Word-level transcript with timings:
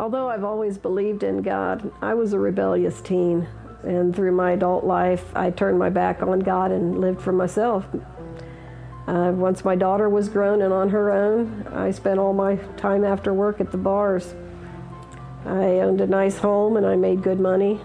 Although 0.00 0.30
I've 0.30 0.44
always 0.44 0.78
believed 0.78 1.22
in 1.24 1.42
God, 1.42 1.92
I 2.00 2.14
was 2.14 2.32
a 2.32 2.38
rebellious 2.38 3.02
teen. 3.02 3.46
And 3.82 4.16
through 4.16 4.32
my 4.32 4.52
adult 4.52 4.82
life, 4.82 5.30
I 5.36 5.50
turned 5.50 5.78
my 5.78 5.90
back 5.90 6.22
on 6.22 6.40
God 6.40 6.70
and 6.70 7.02
lived 7.02 7.20
for 7.20 7.32
myself. 7.32 7.84
Uh, 9.06 9.32
once 9.34 9.62
my 9.62 9.76
daughter 9.76 10.08
was 10.08 10.30
grown 10.30 10.62
and 10.62 10.72
on 10.72 10.88
her 10.88 11.12
own, 11.12 11.66
I 11.74 11.90
spent 11.90 12.18
all 12.18 12.32
my 12.32 12.56
time 12.78 13.04
after 13.04 13.34
work 13.34 13.60
at 13.60 13.72
the 13.72 13.76
bars. 13.76 14.34
I 15.44 15.80
owned 15.80 16.00
a 16.00 16.06
nice 16.06 16.38
home 16.38 16.78
and 16.78 16.86
I 16.86 16.96
made 16.96 17.22
good 17.22 17.38
money, 17.38 17.78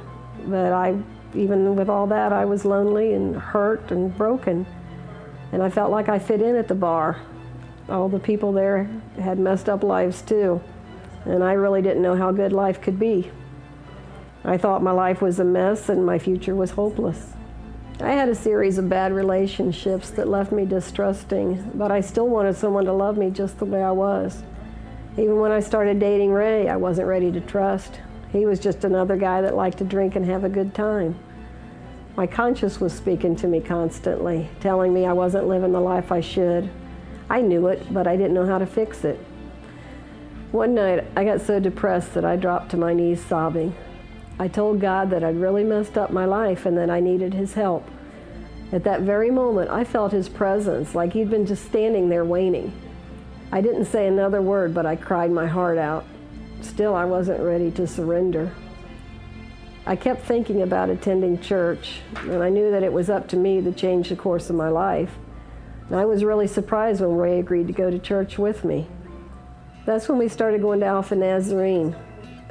but 0.45 0.71
I, 0.71 0.97
even 1.33 1.75
with 1.75 1.89
all 1.89 2.07
that, 2.07 2.31
I 2.31 2.45
was 2.45 2.63
lonely 2.63 3.13
and 3.13 3.35
hurt 3.35 3.91
and 3.91 4.17
broken. 4.17 4.65
And 5.51 5.61
I 5.61 5.69
felt 5.69 5.91
like 5.91 6.07
I 6.07 6.19
fit 6.19 6.41
in 6.41 6.55
at 6.55 6.69
the 6.69 6.75
bar. 6.75 7.19
All 7.89 8.07
the 8.07 8.19
people 8.19 8.53
there 8.53 8.89
had 9.19 9.37
messed 9.37 9.67
up 9.67 9.83
lives 9.83 10.21
too, 10.21 10.61
and 11.25 11.43
I 11.43 11.53
really 11.53 11.81
didn't 11.81 12.03
know 12.03 12.15
how 12.15 12.31
good 12.31 12.53
life 12.53 12.81
could 12.81 12.99
be. 12.99 13.31
I 14.43 14.57
thought 14.57 14.83
my 14.83 14.91
life 14.91 15.21
was 15.21 15.39
a 15.39 15.43
mess 15.43 15.89
and 15.89 16.05
my 16.05 16.19
future 16.19 16.55
was 16.55 16.71
hopeless. 16.71 17.33
I 17.99 18.11
had 18.11 18.29
a 18.29 18.35
series 18.35 18.77
of 18.77 18.89
bad 18.89 19.13
relationships 19.13 20.09
that 20.11 20.27
left 20.27 20.51
me 20.51 20.65
distrusting, 20.65 21.71
but 21.75 21.91
I 21.91 22.01
still 22.01 22.27
wanted 22.27 22.55
someone 22.55 22.85
to 22.85 22.93
love 22.93 23.17
me 23.17 23.31
just 23.31 23.57
the 23.57 23.65
way 23.65 23.81
I 23.81 23.91
was. 23.91 24.43
Even 25.17 25.39
when 25.39 25.51
I 25.51 25.61
started 25.61 25.99
dating 25.99 26.31
Ray, 26.31 26.67
I 26.67 26.75
wasn't 26.75 27.07
ready 27.07 27.31
to 27.31 27.39
trust. 27.39 28.01
He 28.31 28.45
was 28.45 28.59
just 28.59 28.83
another 28.83 29.15
guy 29.15 29.41
that 29.41 29.55
liked 29.55 29.77
to 29.77 29.85
drink 29.85 30.15
and 30.15 30.25
have 30.25 30.43
a 30.43 30.49
good 30.49 30.75
time. 30.75 31.17
My 32.17 32.27
conscience 32.27 32.79
was 32.79 32.93
speaking 32.93 33.35
to 33.37 33.47
me 33.47 33.61
constantly, 33.61 34.49
telling 34.59 34.93
me 34.93 35.05
I 35.05 35.13
wasn't 35.13 35.47
living 35.47 35.71
the 35.71 35.79
life 35.79 36.11
I 36.11 36.21
should. 36.21 36.69
I 37.29 37.41
knew 37.41 37.67
it, 37.67 37.93
but 37.93 38.07
I 38.07 38.15
didn't 38.15 38.33
know 38.33 38.45
how 38.45 38.57
to 38.57 38.65
fix 38.65 39.03
it. 39.05 39.19
One 40.51 40.73
night, 40.73 41.05
I 41.15 41.25
got 41.25 41.41
so 41.41 41.59
depressed 41.59 42.13
that 42.13 42.23
I 42.23 42.35
dropped 42.35 42.71
to 42.71 42.77
my 42.77 42.93
knees 42.93 43.23
sobbing. 43.25 43.75
I 44.39 44.47
told 44.47 44.79
God 44.79 45.09
that 45.09 45.23
I'd 45.23 45.37
really 45.37 45.63
messed 45.63 45.97
up 45.97 46.11
my 46.11 46.25
life 46.25 46.65
and 46.65 46.77
that 46.77 46.89
I 46.89 46.99
needed 46.99 47.33
His 47.33 47.53
help. 47.53 47.89
At 48.71 48.83
that 48.83 49.01
very 49.01 49.31
moment, 49.31 49.69
I 49.69 49.83
felt 49.83 50.11
His 50.11 50.29
presence, 50.29 50.95
like 50.95 51.13
He'd 51.13 51.29
been 51.29 51.45
just 51.45 51.65
standing 51.65 52.09
there 52.09 52.25
waiting. 52.25 52.73
I 53.51 53.61
didn't 53.61 53.85
say 53.85 54.07
another 54.07 54.41
word, 54.41 54.73
but 54.73 54.85
I 54.85 54.95
cried 54.95 55.31
my 55.31 55.47
heart 55.47 55.77
out. 55.77 56.05
Still, 56.61 56.95
I 56.95 57.05
wasn't 57.05 57.41
ready 57.41 57.71
to 57.71 57.87
surrender. 57.87 58.51
I 59.85 59.95
kept 59.95 60.25
thinking 60.25 60.61
about 60.61 60.89
attending 60.89 61.39
church, 61.39 61.99
and 62.15 62.41
I 62.41 62.49
knew 62.49 62.71
that 62.71 62.83
it 62.83 62.91
was 62.91 63.09
up 63.09 63.27
to 63.29 63.37
me 63.37 63.61
to 63.61 63.71
change 63.71 64.09
the 64.09 64.15
course 64.15 64.49
of 64.49 64.55
my 64.55 64.69
life. 64.69 65.15
And 65.87 65.95
I 65.95 66.05
was 66.05 66.23
really 66.23 66.47
surprised 66.47 67.01
when 67.01 67.15
Ray 67.15 67.39
agreed 67.39 67.67
to 67.67 67.73
go 67.73 67.91
to 67.91 67.99
church 67.99 68.39
with 68.39 68.65
me. 68.65 68.87
That's 69.85 70.09
when 70.09 70.17
we 70.17 70.27
started 70.27 70.61
going 70.61 70.79
to 70.79 70.87
Alpha 70.87 71.15
Nazarene. 71.15 71.95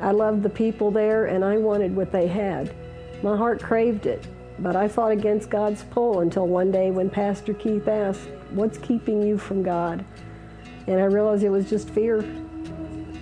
I 0.01 0.13
loved 0.13 0.43
the 0.43 0.49
people 0.49 0.91
there 0.91 1.27
and 1.27 1.45
I 1.45 1.57
wanted 1.57 1.95
what 1.95 2.13
they 2.13 2.29
had. 2.29 2.73
My 3.23 3.37
heart 3.37 3.61
craved 3.61 4.07
it, 4.07 4.27
but 4.61 4.77
I 4.77 4.87
fought 4.87 5.11
against 5.11 5.51
God's 5.51 5.83
pull 5.83 6.21
until 6.21 6.47
one 6.47 6.71
day 6.71 6.93
when 6.93 7.11
Pastor 7.11 7.53
Keith 7.53 7.89
asked, 7.89 8.29
What's 8.51 8.79
keeping 8.79 9.21
you 9.21 9.37
from 9.37 9.65
God? 9.65 10.05
And 10.87 11.01
I 11.01 11.05
realized 11.05 11.43
it 11.43 11.51
was 11.51 11.69
just 11.69 11.91
fear. 11.91 12.25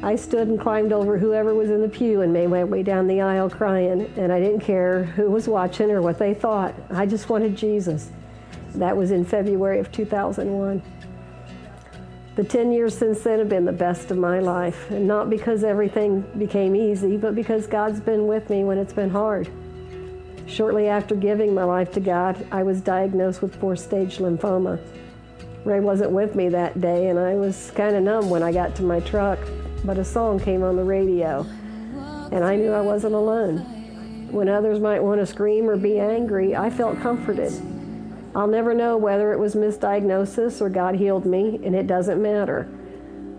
I 0.03 0.17
stood 0.17 0.49
and 0.49 0.61
climbed 0.61 0.93
over 0.93 1.17
whoever 1.17 1.55
was 1.55 1.71
in 1.71 1.81
the 1.81 1.89
pew 1.89 2.21
and 2.23 2.33
made 2.33 2.49
my 2.49 2.65
way 2.65 2.83
down 2.83 3.07
the 3.07 3.21
aisle 3.21 3.49
crying, 3.49 4.13
and 4.17 4.33
I 4.33 4.41
didn't 4.41 4.61
care 4.61 5.05
who 5.05 5.31
was 5.31 5.47
watching 5.47 5.91
or 5.91 6.03
what 6.03 6.19
they 6.19 6.35
thought. 6.35 6.75
I 6.91 7.07
just 7.07 7.29
wanted 7.29 7.57
Jesus. 7.57 8.11
That 8.75 8.97
was 8.97 9.13
in 9.13 9.25
February 9.25 9.79
of 9.79 9.93
2001. 9.93 10.83
The 12.35 12.45
10 12.45 12.73
years 12.73 12.97
since 12.97 13.21
then 13.21 13.41
have 13.41 13.51
been 13.51 13.67
the 13.67 13.73
best 13.73 14.11
of 14.11 14.17
my 14.17 14.39
life, 14.39 14.91
and 14.91 15.07
not 15.07 15.29
because 15.29 15.63
everything 15.63 16.23
became 16.39 16.75
easy, 16.75 17.19
but 17.19 17.35
because 17.35 17.67
God's 17.67 18.01
been 18.01 18.27
with 18.27 18.49
me 18.49 18.65
when 18.65 18.79
it's 18.79 18.95
been 18.95 19.11
hard. 19.11 19.51
Shortly 20.47 20.89
after 20.89 21.15
giving 21.15 21.55
my 21.55 21.65
life 21.65 21.93
to 21.93 22.01
God, 22.01 22.47
I 22.51 22.63
was 22.63 22.81
diagnosed 22.81 23.43
with 23.43 23.55
four 23.57 23.77
stage 23.77 24.17
lymphoma. 24.17 24.81
Ray 25.67 25.81
wasn't 25.81 26.13
with 26.13 26.35
me 26.35 26.49
that 26.49 26.81
day, 26.81 27.11
and 27.11 27.19
I 27.19 27.35
was 27.35 27.71
kind 27.75 27.95
of 27.95 28.03
numb 28.03 28.31
when 28.31 28.43
I 28.43 28.51
got 28.51 28.75
to 28.77 28.83
my 28.83 29.01
truck, 29.01 29.39
but 29.85 29.99
a 29.99 30.05
song 30.05 30.41
came 30.41 30.63
on 30.63 30.77
the 30.77 30.85
radio, 30.85 31.47
and 32.33 32.43
I 32.43 32.57
knew 32.57 32.73
I 32.73 32.81
wasn't 32.81 33.15
alone. 33.15 33.59
When 34.31 34.49
others 34.49 34.81
might 34.81 35.03
want 35.03 35.21
to 35.21 35.27
scream 35.27 35.69
or 35.69 35.77
be 35.77 36.01
angry, 36.01 36.57
I 36.57 36.71
felt 36.71 36.99
comforted. 37.01 37.53
I'll 38.35 38.47
never 38.47 38.73
know 38.73 38.97
whether 38.97 39.33
it 39.33 39.39
was 39.39 39.55
misdiagnosis 39.55 40.61
or 40.61 40.71
God 40.71 40.95
healed 40.95 41.27
me, 41.27 41.61
and 41.65 41.75
it 41.75 41.87
doesn't 41.87 42.23
matter. 42.23 42.67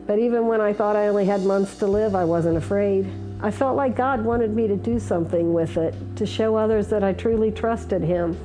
But 0.06 0.20
even 0.20 0.48
when 0.48 0.62
I 0.62 0.74
thought 0.74 0.96
I 0.96 1.08
only 1.08 1.26
had 1.26 1.42
months 1.42 1.78
to 1.78 1.88
live, 1.88 2.14
I 2.14 2.26
wasn't 2.26 2.58
afraid. 2.58 3.10
I 3.42 3.50
felt 3.50 3.76
like 3.76 3.96
God 3.96 4.24
wanted 4.24 4.56
me 4.56 4.68
to 4.68 4.76
do 4.76 5.00
something 5.00 5.52
with 5.54 5.78
it, 5.78 5.96
to 6.18 6.26
show 6.26 6.56
others 6.56 6.88
that 6.90 7.04
I 7.04 7.14
truly 7.14 7.52
trusted 7.52 8.04
Him. 8.04 8.38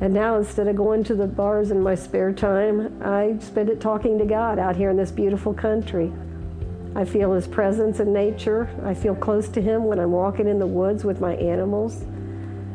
And 0.00 0.12
now, 0.12 0.38
instead 0.38 0.66
of 0.66 0.74
going 0.74 1.04
to 1.04 1.14
the 1.14 1.28
bars 1.28 1.70
in 1.70 1.80
my 1.80 1.94
spare 1.94 2.32
time, 2.32 3.00
I 3.04 3.36
spend 3.40 3.68
it 3.68 3.80
talking 3.80 4.18
to 4.18 4.24
God 4.24 4.58
out 4.58 4.74
here 4.74 4.90
in 4.90 4.96
this 4.96 5.12
beautiful 5.12 5.54
country. 5.54 6.12
I 6.96 7.04
feel 7.04 7.32
His 7.32 7.46
presence 7.46 8.00
in 8.00 8.12
nature. 8.12 8.68
I 8.84 8.94
feel 8.94 9.14
close 9.14 9.48
to 9.50 9.62
Him 9.62 9.84
when 9.84 10.00
I'm 10.00 10.10
walking 10.10 10.48
in 10.48 10.58
the 10.58 10.66
woods 10.66 11.04
with 11.04 11.20
my 11.20 11.36
animals. 11.36 12.04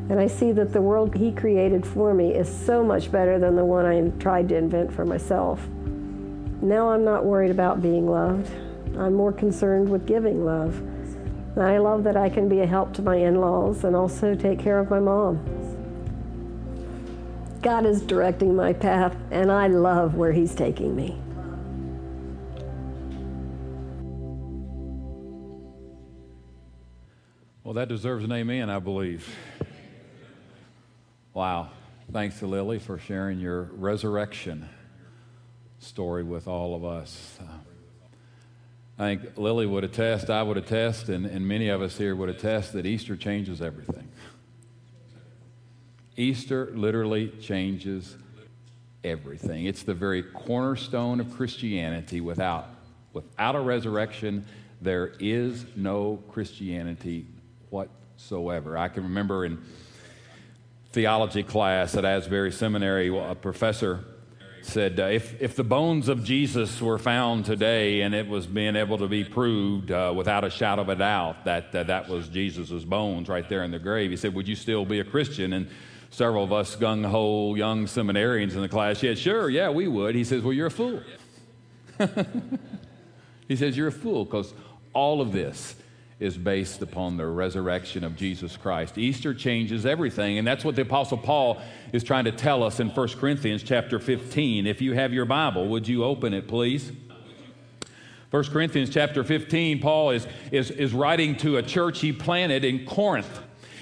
And 0.10 0.20
I 0.20 0.28
see 0.28 0.52
that 0.54 0.72
the 0.72 0.82
world 0.82 1.16
He 1.16 1.32
created 1.32 1.86
for 1.86 2.14
me 2.14 2.34
is 2.34 2.48
so 2.48 2.84
much 2.84 3.12
better 3.12 3.40
than 3.40 3.56
the 3.56 3.66
one 3.66 3.86
I 3.86 4.10
tried 4.20 4.50
to 4.50 4.56
invent 4.56 4.94
for 4.94 5.06
myself. 5.06 5.68
Now 6.62 6.90
I'm 6.90 7.04
not 7.04 7.26
worried 7.26 7.52
about 7.52 7.82
being 7.82 8.10
loved. 8.10 8.50
I'm 8.98 9.14
more 9.14 9.34
concerned 9.34 9.90
with 9.90 10.08
giving 10.08 10.46
love. 10.46 10.82
I 11.58 11.78
love 11.78 12.04
that 12.04 12.16
I 12.16 12.30
can 12.30 12.48
be 12.48 12.62
a 12.62 12.68
help 12.68 12.94
to 12.94 13.02
my 13.02 13.16
in 13.16 13.42
laws 13.42 13.84
and 13.84 13.96
also 13.96 14.36
take 14.36 14.60
care 14.60 14.80
of 14.80 14.90
my 14.90 15.00
mom. 15.00 15.44
God 17.62 17.86
is 17.86 18.02
directing 18.02 18.56
my 18.56 18.74
path, 18.74 19.16
and 19.32 19.52
I 19.52 19.68
love 19.68 20.16
where 20.16 20.32
He's 20.32 20.54
taking 20.56 20.96
me. 20.96 21.20
Well, 27.64 27.74
that 27.74 27.90
deserves 27.90 28.24
an 28.24 28.32
amen, 28.32 28.70
I 28.70 28.80
believe. 28.80 29.28
Wow. 31.38 31.70
Thanks 32.12 32.40
to 32.40 32.48
Lily 32.48 32.80
for 32.80 32.98
sharing 32.98 33.40
your 33.40 33.70
resurrection 33.74 34.68
story 35.78 36.24
with 36.24 36.48
all 36.48 36.74
of 36.74 36.84
us. 36.84 37.38
I 38.98 39.16
think 39.16 39.38
Lily 39.38 39.68
would 39.68 39.84
attest, 39.84 40.32
I 40.32 40.42
would 40.42 40.58
attest, 40.58 41.10
and, 41.10 41.28
and 41.28 41.48
many 41.48 41.70
of 41.70 41.84
us 41.84 41.96
here 41.96 42.16
would 42.16 42.30
attest 42.30 42.74
that 42.74 42.88
Easter 42.88 43.16
changes 43.16 43.62
everything. 43.62 44.08
Easter 46.16 46.72
literally 46.74 47.28
changes 47.40 48.18
everything. 49.04 49.68
It's 49.68 49.84
the 49.84 49.94
very 49.94 50.24
cornerstone 50.24 51.20
of 51.20 51.32
Christianity. 51.36 52.20
Without, 52.20 52.68
without 53.14 53.56
a 53.56 53.60
resurrection, 53.60 54.44
there 54.82 55.14
is 55.20 55.68
no 55.76 56.20
Christianity 56.32 57.28
whatsoever. 57.70 58.76
I 58.76 58.88
can 58.88 59.04
remember 59.04 59.46
in 59.46 59.62
theology 60.92 61.44
class 61.44 61.96
at 61.96 62.06
Asbury 62.06 62.52
Seminary, 62.52 63.16
a 63.16 63.36
professor 63.36 64.04
said, 64.68 65.00
uh, 65.00 65.04
if, 65.06 65.42
if 65.42 65.56
the 65.56 65.64
bones 65.64 66.10
of 66.10 66.24
Jesus 66.24 66.82
were 66.82 66.98
found 66.98 67.46
today 67.46 68.02
and 68.02 68.14
it 68.14 68.28
was 68.28 68.46
being 68.46 68.76
able 68.76 68.98
to 68.98 69.08
be 69.08 69.24
proved 69.24 69.92
uh, 69.92 70.14
without 70.16 70.44
a 70.44 70.50
shadow 70.50 70.82
of 70.82 70.90
a 70.90 70.96
doubt 70.96 71.46
that 71.46 71.74
uh, 71.74 71.84
that 71.84 72.10
was 72.10 72.28
Jesus' 72.28 72.84
bones 72.84 73.30
right 73.30 73.48
there 73.48 73.64
in 73.64 73.72
the 73.72 73.80
grave, 73.80 74.12
he 74.12 74.18
said, 74.18 74.34
Would 74.34 74.48
you 74.48 74.56
still 74.56 74.86
be 74.86 75.00
a 75.00 75.06
Christian? 75.06 75.54
And 75.54 75.70
several 76.10 76.44
of 76.44 76.52
us 76.52 76.76
gung 76.76 77.06
ho 77.06 77.56
young 77.56 77.86
seminarians 77.86 78.56
in 78.56 78.62
the 78.62 78.70
class 78.70 79.00
said, 79.00 79.18
Sure, 79.18 79.50
yeah, 79.50 79.70
we 79.70 79.88
would. 79.88 80.16
He 80.16 80.24
says, 80.24 80.44
Well, 80.44 80.54
you're 80.54 80.68
a 80.68 80.72
fool. 80.72 81.02
he 83.48 83.56
says, 83.56 83.78
You're 83.78 83.88
a 83.88 83.92
fool 83.92 84.26
because 84.26 84.54
all 84.94 85.22
of 85.22 85.32
this 85.32 85.76
is 86.20 86.36
based 86.36 86.82
upon 86.82 87.16
the 87.18 87.28
resurrection 87.28 88.04
of 88.04 88.16
Jesus 88.16 88.58
Christ. 88.58 88.98
Easter 88.98 89.36
changes 89.36 89.86
everything, 89.86 90.40
and 90.40 90.48
that's 90.48 90.66
what 90.66 90.76
the 90.76 90.82
apostle 90.82 91.18
Paul 91.18 91.62
is 91.94 92.04
trying 92.04 92.26
to 92.26 92.32
tell 92.32 92.64
us 92.64 92.80
in 92.80 92.90
1 92.90 93.08
Corinthians 93.20 93.62
chapter 93.62 94.00
15. 94.00 94.66
If 94.66 94.82
you 94.82 94.94
have 94.94 95.14
your 95.14 95.26
Bible, 95.26 95.68
would 95.68 95.88
you 95.88 96.04
open 96.04 96.34
it, 96.34 96.48
please? 96.48 96.92
1 98.32 98.44
Corinthians 98.46 98.90
chapter 98.90 99.24
15, 99.24 99.80
Paul 99.80 100.10
is, 100.10 100.28
is, 100.52 100.72
is 100.72 100.92
writing 100.92 101.38
to 101.38 101.58
a 101.58 101.64
church 101.64 102.00
he 102.00 102.12
planted 102.12 102.66
in 102.66 102.86
Corinth. 102.86 103.40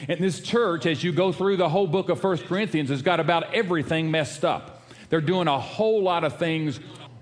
And 0.09 0.19
this 0.19 0.41
church, 0.41 0.85
as 0.85 1.03
you 1.03 1.13
go 1.13 1.31
through 1.31 1.57
the 1.57 1.69
whole 1.69 1.87
book 1.87 2.09
of 2.09 2.21
1 2.21 2.39
Corinthians, 2.39 2.89
has 2.89 3.01
got 3.01 3.21
about 3.21 3.53
everything 3.53 4.11
messed 4.11 4.43
up. 4.43 4.83
They're 5.09 5.21
doing 5.21 5.47
a 5.47 5.59
whole 5.59 6.03
lot 6.03 6.25
of 6.25 6.37
things 6.37 6.81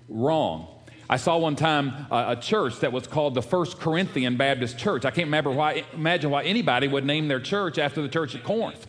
wrong. 0.10 0.73
I 1.10 1.18
saw 1.18 1.38
one 1.38 1.56
time 1.56 2.08
a 2.12 2.36
church 2.36 2.80
that 2.80 2.92
was 2.92 3.08
called 3.08 3.36
the 3.36 3.42
First 3.42 3.80
Corinthian 3.80 4.38
Baptist 4.38 4.78
Church. 4.78 5.06
I 5.06 5.12
can't 5.12 5.28
remember 5.28 5.52
why, 5.52 5.84
imagine 5.94 6.32
why 6.32 6.44
anybody 6.44 6.88
would 6.88 7.06
name 7.06 7.28
their 7.28 7.42
church 7.42 7.78
after 7.78 8.02
the 8.02 8.08
church 8.08 8.36
at 8.36 8.44
Corinth 8.44 8.88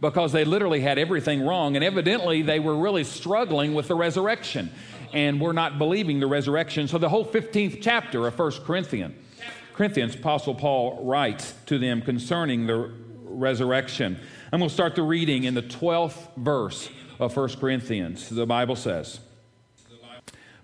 because 0.00 0.32
they 0.32 0.44
literally 0.44 0.80
had 0.80 0.98
everything 0.98 1.44
wrong. 1.44 1.74
And 1.74 1.84
evidently, 1.84 2.42
they 2.42 2.60
were 2.60 2.76
really 2.76 3.04
struggling 3.04 3.74
with 3.74 3.88
the 3.88 3.94
resurrection 3.94 4.70
and 5.12 5.40
were 5.40 5.52
not 5.52 5.78
believing 5.78 6.20
the 6.20 6.26
resurrection. 6.26 6.88
So, 6.88 6.98
the 6.98 7.08
whole 7.08 7.24
15th 7.24 7.80
chapter 7.82 8.26
of 8.26 8.34
First 8.34 8.64
Corinthians 8.64 9.14
Corinthians, 9.76 10.14
Apostle 10.14 10.54
Paul 10.54 11.04
writes 11.04 11.52
to 11.66 11.78
them 11.78 12.00
concerning 12.00 12.66
the 12.66 12.90
resurrection. 13.24 14.18
I'm 14.50 14.60
going 14.60 14.70
to 14.70 14.74
start 14.74 14.94
the 14.94 15.02
reading 15.02 15.44
in 15.44 15.52
the 15.52 15.62
12th 15.62 16.34
verse 16.38 16.88
of 17.20 17.36
1 17.36 17.48
Corinthians. 17.56 18.30
The 18.30 18.46
Bible 18.46 18.74
says, 18.74 19.20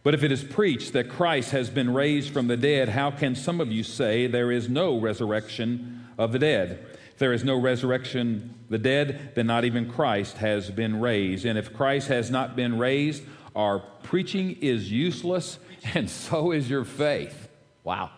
But 0.02 0.14
if 0.14 0.24
it 0.24 0.32
is 0.32 0.42
preached 0.42 0.92
that 0.94 1.08
Christ 1.08 1.52
has 1.52 1.70
been 1.70 1.94
raised 1.94 2.32
from 2.32 2.48
the 2.48 2.56
dead, 2.56 2.88
how 2.88 3.10
can 3.10 3.34
some 3.36 3.60
of 3.60 3.70
you 3.70 3.84
say 3.84 4.26
there 4.26 4.50
is 4.50 4.68
no 4.68 4.98
resurrection 4.98 6.06
of 6.18 6.32
the 6.32 6.40
dead? 6.40 6.84
If 7.12 7.18
there 7.18 7.32
is 7.32 7.44
no 7.44 7.56
resurrection 7.56 8.54
of 8.64 8.70
the 8.70 8.78
dead, 8.78 9.32
then 9.36 9.46
not 9.46 9.64
even 9.64 9.88
Christ 9.88 10.38
has 10.38 10.70
been 10.70 11.00
raised. 11.00 11.44
And 11.44 11.56
if 11.56 11.72
Christ 11.72 12.08
has 12.08 12.30
not 12.30 12.56
been 12.56 12.78
raised, 12.78 13.22
our 13.54 13.80
preaching 14.02 14.56
is 14.60 14.90
useless, 14.90 15.58
and 15.94 16.10
so 16.10 16.50
is 16.50 16.68
your 16.68 16.84
faith. 16.84 17.48
Wow. 17.84 18.10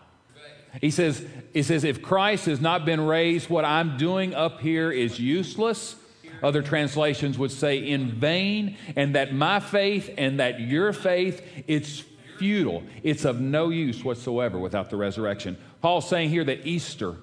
He 0.81 0.91
says, 0.91 1.25
he 1.53 1.63
says, 1.63 1.83
if 1.83 2.01
Christ 2.01 2.47
has 2.47 2.59
not 2.59 2.85
been 2.85 3.01
raised, 3.01 3.49
what 3.49 3.63
I'm 3.63 3.97
doing 3.97 4.33
up 4.33 4.59
here 4.59 4.91
is 4.91 5.19
useless. 5.19 5.95
Other 6.43 6.61
translations 6.61 7.37
would 7.37 7.51
say 7.51 7.77
in 7.77 8.11
vain, 8.11 8.77
and 8.95 9.15
that 9.15 9.33
my 9.33 9.59
faith 9.59 10.13
and 10.17 10.39
that 10.39 10.59
your 10.59 10.93
faith, 10.93 11.41
it's 11.67 12.03
futile. 12.37 12.83
It's 13.03 13.25
of 13.25 13.39
no 13.39 13.69
use 13.69 14.03
whatsoever 14.03 14.59
without 14.59 14.89
the 14.89 14.97
resurrection. 14.97 15.57
Paul's 15.81 16.07
saying 16.07 16.29
here 16.29 16.43
that 16.43 16.65
Easter, 16.65 17.15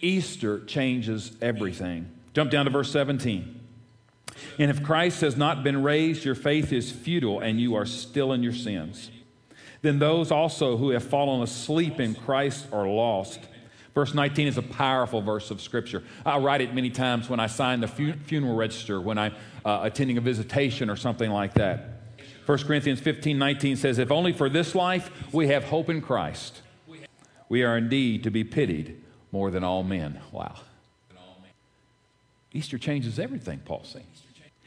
Easter 0.00 0.64
changes 0.64 1.32
everything. 1.40 2.10
Jump 2.34 2.50
down 2.50 2.66
to 2.66 2.70
verse 2.70 2.90
17. 2.90 3.60
And 4.58 4.70
if 4.70 4.82
Christ 4.82 5.20
has 5.20 5.36
not 5.36 5.62
been 5.62 5.82
raised, 5.82 6.24
your 6.24 6.34
faith 6.34 6.72
is 6.72 6.90
futile 6.90 7.40
and 7.40 7.60
you 7.60 7.74
are 7.74 7.86
still 7.86 8.32
in 8.32 8.42
your 8.42 8.54
sins 8.54 9.10
then 9.82 9.98
those 9.98 10.30
also 10.30 10.76
who 10.76 10.90
have 10.90 11.04
fallen 11.04 11.42
asleep 11.42 12.00
in 12.00 12.14
Christ 12.14 12.66
are 12.72 12.86
lost. 12.86 13.40
Verse 13.94 14.14
19 14.14 14.48
is 14.48 14.56
a 14.56 14.62
powerful 14.62 15.20
verse 15.20 15.50
of 15.50 15.60
Scripture. 15.60 16.02
I 16.24 16.38
write 16.38 16.62
it 16.62 16.74
many 16.74 16.88
times 16.88 17.28
when 17.28 17.40
I 17.40 17.46
sign 17.46 17.80
the 17.80 17.88
fu- 17.88 18.14
funeral 18.24 18.56
register, 18.56 19.00
when 19.00 19.18
I'm 19.18 19.34
uh, 19.64 19.80
attending 19.82 20.16
a 20.16 20.20
visitation 20.20 20.88
or 20.88 20.96
something 20.96 21.30
like 21.30 21.54
that. 21.54 22.00
1 22.46 22.58
Corinthians 22.58 23.00
15 23.00 23.38
19 23.38 23.76
says, 23.76 23.98
If 23.98 24.10
only 24.10 24.32
for 24.32 24.48
this 24.48 24.74
life 24.74 25.10
we 25.32 25.48
have 25.48 25.64
hope 25.64 25.90
in 25.90 26.00
Christ, 26.00 26.62
we 27.48 27.62
are 27.62 27.76
indeed 27.76 28.24
to 28.24 28.30
be 28.30 28.44
pitied 28.44 29.02
more 29.30 29.50
than 29.50 29.62
all 29.62 29.82
men. 29.82 30.20
Wow. 30.32 30.54
Easter 32.52 32.78
changes 32.78 33.18
everything, 33.18 33.60
Paul's 33.60 33.88
saying. 33.88 34.06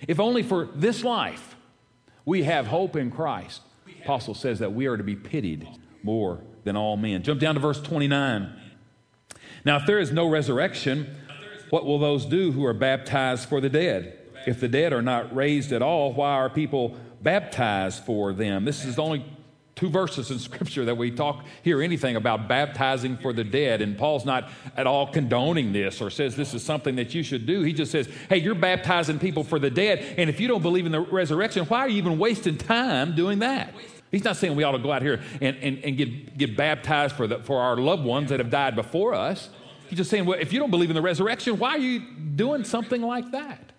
If 0.08 0.20
only 0.20 0.44
for 0.44 0.66
this 0.76 1.04
life 1.04 1.56
we 2.26 2.44
have 2.44 2.68
hope 2.68 2.96
in 2.96 3.12
Christ, 3.12 3.62
apostle 4.04 4.34
says 4.34 4.60
that 4.60 4.74
we 4.74 4.86
are 4.88 4.98
to 4.98 5.04
be 5.04 5.16
pitied 5.16 5.68
more 6.04 6.42
than 6.64 6.76
all 6.76 6.98
men. 6.98 7.24
Jump 7.24 7.40
down 7.40 7.56
to 7.56 7.62
verse 7.62 7.82
29. 7.82 8.54
Now, 9.66 9.78
if 9.78 9.86
there 9.88 10.00
is 10.00 10.12
no 10.12 10.28
resurrection, 10.28 11.16
what 11.72 11.86
will 11.86 12.00
those 12.00 12.26
do 12.26 12.52
who 12.52 12.64
are 12.66 12.74
baptized 12.74 13.50
for 13.50 13.60
the 13.60 13.70
dead? 13.70 14.18
If 14.46 14.60
the 14.60 14.68
dead 14.68 14.94
are 14.94 15.02
not 15.02 15.36
raised 15.36 15.72
at 15.72 15.82
all, 15.82 16.14
why 16.14 16.34
are 16.34 16.50
people 16.50 16.96
baptized 17.24 18.04
for 18.04 18.32
them? 18.32 18.64
This 18.64 18.86
is 18.86 18.98
the 18.98 19.02
only 19.02 19.26
two 19.74 19.90
verses 19.90 20.32
in 20.32 20.40
Scripture 20.40 20.86
that 20.86 20.96
we 20.96 21.12
talk 21.12 21.44
hear 21.64 21.82
anything 21.82 22.16
about 22.16 22.48
baptizing 22.48 23.18
for 23.18 23.34
the 23.34 23.44
dead. 23.44 23.82
And 23.82 23.98
Paul's 23.98 24.24
not 24.24 24.50
at 24.78 24.88
all 24.88 25.08
condoning 25.08 25.74
this 25.74 26.00
or 26.00 26.10
says 26.10 26.36
this 26.36 26.54
is 26.54 26.64
something 26.64 26.96
that 26.96 27.14
you 27.14 27.24
should 27.24 27.46
do. 27.46 27.64
He 27.64 27.74
just 27.74 27.92
says, 27.92 28.08
hey, 28.30 28.38
you're 28.38 28.56
baptizing 28.56 29.20
people 29.20 29.44
for 29.44 29.60
the 29.60 29.72
dead. 29.72 30.16
And 30.18 30.30
if 30.30 30.40
you 30.40 30.48
don't 30.48 30.62
believe 30.62 30.86
in 30.86 30.92
the 30.92 31.02
resurrection, 31.02 31.66
why 31.66 31.80
are 31.80 31.90
you 31.90 31.98
even 31.98 32.20
wasting 32.20 32.58
time 32.58 33.16
doing 33.16 33.40
that? 33.40 33.74
He's 34.16 34.24
not 34.24 34.38
saying 34.38 34.56
we 34.56 34.64
ought 34.64 34.72
to 34.72 34.80
go 34.80 34.94
out 34.94 35.02
here 35.02 35.22
and, 35.42 35.58
and, 35.58 35.84
and 35.84 35.98
get, 35.98 36.38
get 36.38 36.56
baptized 36.56 37.18
for, 37.18 37.28
the, 37.28 37.40
for 37.40 37.60
our 37.60 37.76
loved 37.76 38.06
ones 38.06 38.30
that 38.30 38.40
have 38.40 38.50
died 38.50 38.74
before 38.74 39.14
us. 39.14 39.50
He's 39.90 39.98
just 39.98 40.10
saying, 40.10 40.26
well, 40.26 40.40
if 40.40 40.54
you 40.54 40.60
don't 40.60 40.72
believe 40.72 40.90
in 40.90 40.96
the 40.96 41.02
resurrection, 41.02 41.60
why 41.60 41.72
are 41.72 41.80
you 41.80 42.00
doing 42.00 42.64
something 42.64 43.02
like 43.02 43.32
that? 43.32 43.74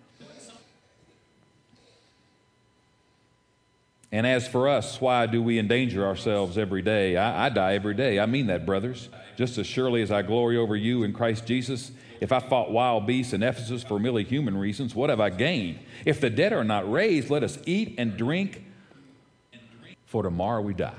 And 4.11 4.27
as 4.27 4.47
for 4.47 4.69
us, 4.69 5.01
why 5.01 5.25
do 5.25 5.41
we 5.41 5.57
endanger 5.57 6.05
ourselves 6.05 6.55
every 6.55 6.83
day? 6.83 7.17
I, 7.17 7.47
I, 7.47 7.49
die 7.49 7.73
every 7.73 7.95
day. 7.95 8.19
I 8.19 8.27
mean 8.27 8.45
that, 8.45 8.63
brothers. 8.63 9.09
Just 9.37 9.57
as 9.57 9.65
surely 9.65 10.03
as 10.03 10.11
I 10.11 10.21
glory 10.21 10.55
over 10.55 10.75
you 10.75 11.01
in 11.01 11.13
Christ 11.13 11.47
Jesus, 11.47 11.89
if 12.21 12.31
I 12.31 12.41
fought 12.41 12.71
wild 12.71 13.07
beasts 13.07 13.33
in 13.33 13.41
Ephesus 13.41 13.81
for 13.81 13.97
merely 13.97 14.23
human 14.23 14.55
reasons, 14.55 14.93
what 14.93 15.09
have 15.09 15.19
I 15.19 15.31
gained? 15.31 15.79
If 16.05 16.21
the 16.21 16.29
dead 16.29 16.53
are 16.53 16.63
not 16.63 16.89
raised, 16.89 17.31
let 17.31 17.41
us 17.41 17.57
eat 17.65 17.95
and 17.97 18.15
drink 18.15 18.65
for 20.07 20.23
tomorrow 20.23 20.61
we 20.61 20.73
die. 20.73 20.95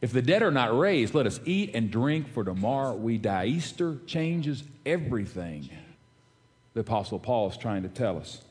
If 0.00 0.12
the 0.12 0.22
dead 0.22 0.42
are 0.42 0.50
not 0.50 0.78
raised, 0.78 1.14
let 1.14 1.26
us 1.26 1.40
eat 1.44 1.72
and 1.74 1.90
drink, 1.90 2.28
for 2.32 2.44
tomorrow 2.44 2.94
we 2.94 3.18
die. 3.18 3.46
Easter 3.46 3.96
changes 4.06 4.62
everything, 4.84 5.68
the 6.74 6.80
Apostle 6.80 7.18
Paul 7.18 7.50
is 7.50 7.56
trying 7.56 7.82
to 7.82 7.88
tell 7.88 8.18
us. 8.18 8.42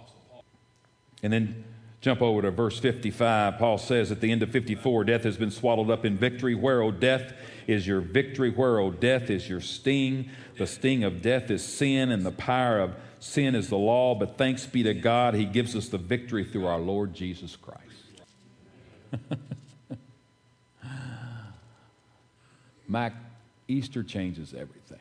And 1.21 1.31
then 1.31 1.63
jump 2.01 2.21
over 2.21 2.41
to 2.41 2.51
verse 2.51 2.79
55. 2.79 3.57
Paul 3.59 3.77
says 3.77 4.11
at 4.11 4.21
the 4.21 4.31
end 4.31 4.41
of 4.41 4.49
54, 4.51 5.05
death 5.05 5.23
has 5.23 5.37
been 5.37 5.51
swallowed 5.51 5.91
up 5.91 6.03
in 6.03 6.17
victory. 6.17 6.55
Where, 6.55 6.81
O 6.81 6.91
death, 6.91 7.33
is 7.67 7.85
your 7.85 8.01
victory? 8.01 8.49
Where, 8.49 8.79
O 8.79 8.89
death, 8.89 9.29
is 9.29 9.47
your 9.47 9.61
sting? 9.61 10.29
The 10.57 10.67
sting 10.67 11.03
of 11.03 11.21
death 11.21 11.51
is 11.51 11.63
sin, 11.63 12.11
and 12.11 12.25
the 12.25 12.31
power 12.31 12.79
of 12.79 12.95
sin 13.19 13.53
is 13.53 13.69
the 13.69 13.77
law. 13.77 14.15
But 14.15 14.37
thanks 14.37 14.65
be 14.65 14.81
to 14.83 14.95
God, 14.95 15.35
He 15.35 15.45
gives 15.45 15.75
us 15.75 15.87
the 15.87 15.99
victory 15.99 16.43
through 16.43 16.65
our 16.65 16.79
Lord 16.79 17.13
Jesus 17.13 17.55
Christ. 17.55 17.84
Mac, 22.87 23.13
Easter 23.67 24.03
changes 24.03 24.53
everything. 24.53 24.99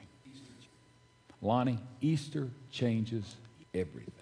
Lonnie, 1.43 1.79
Easter 2.01 2.49
changes 2.71 3.37
everything. 3.75 4.13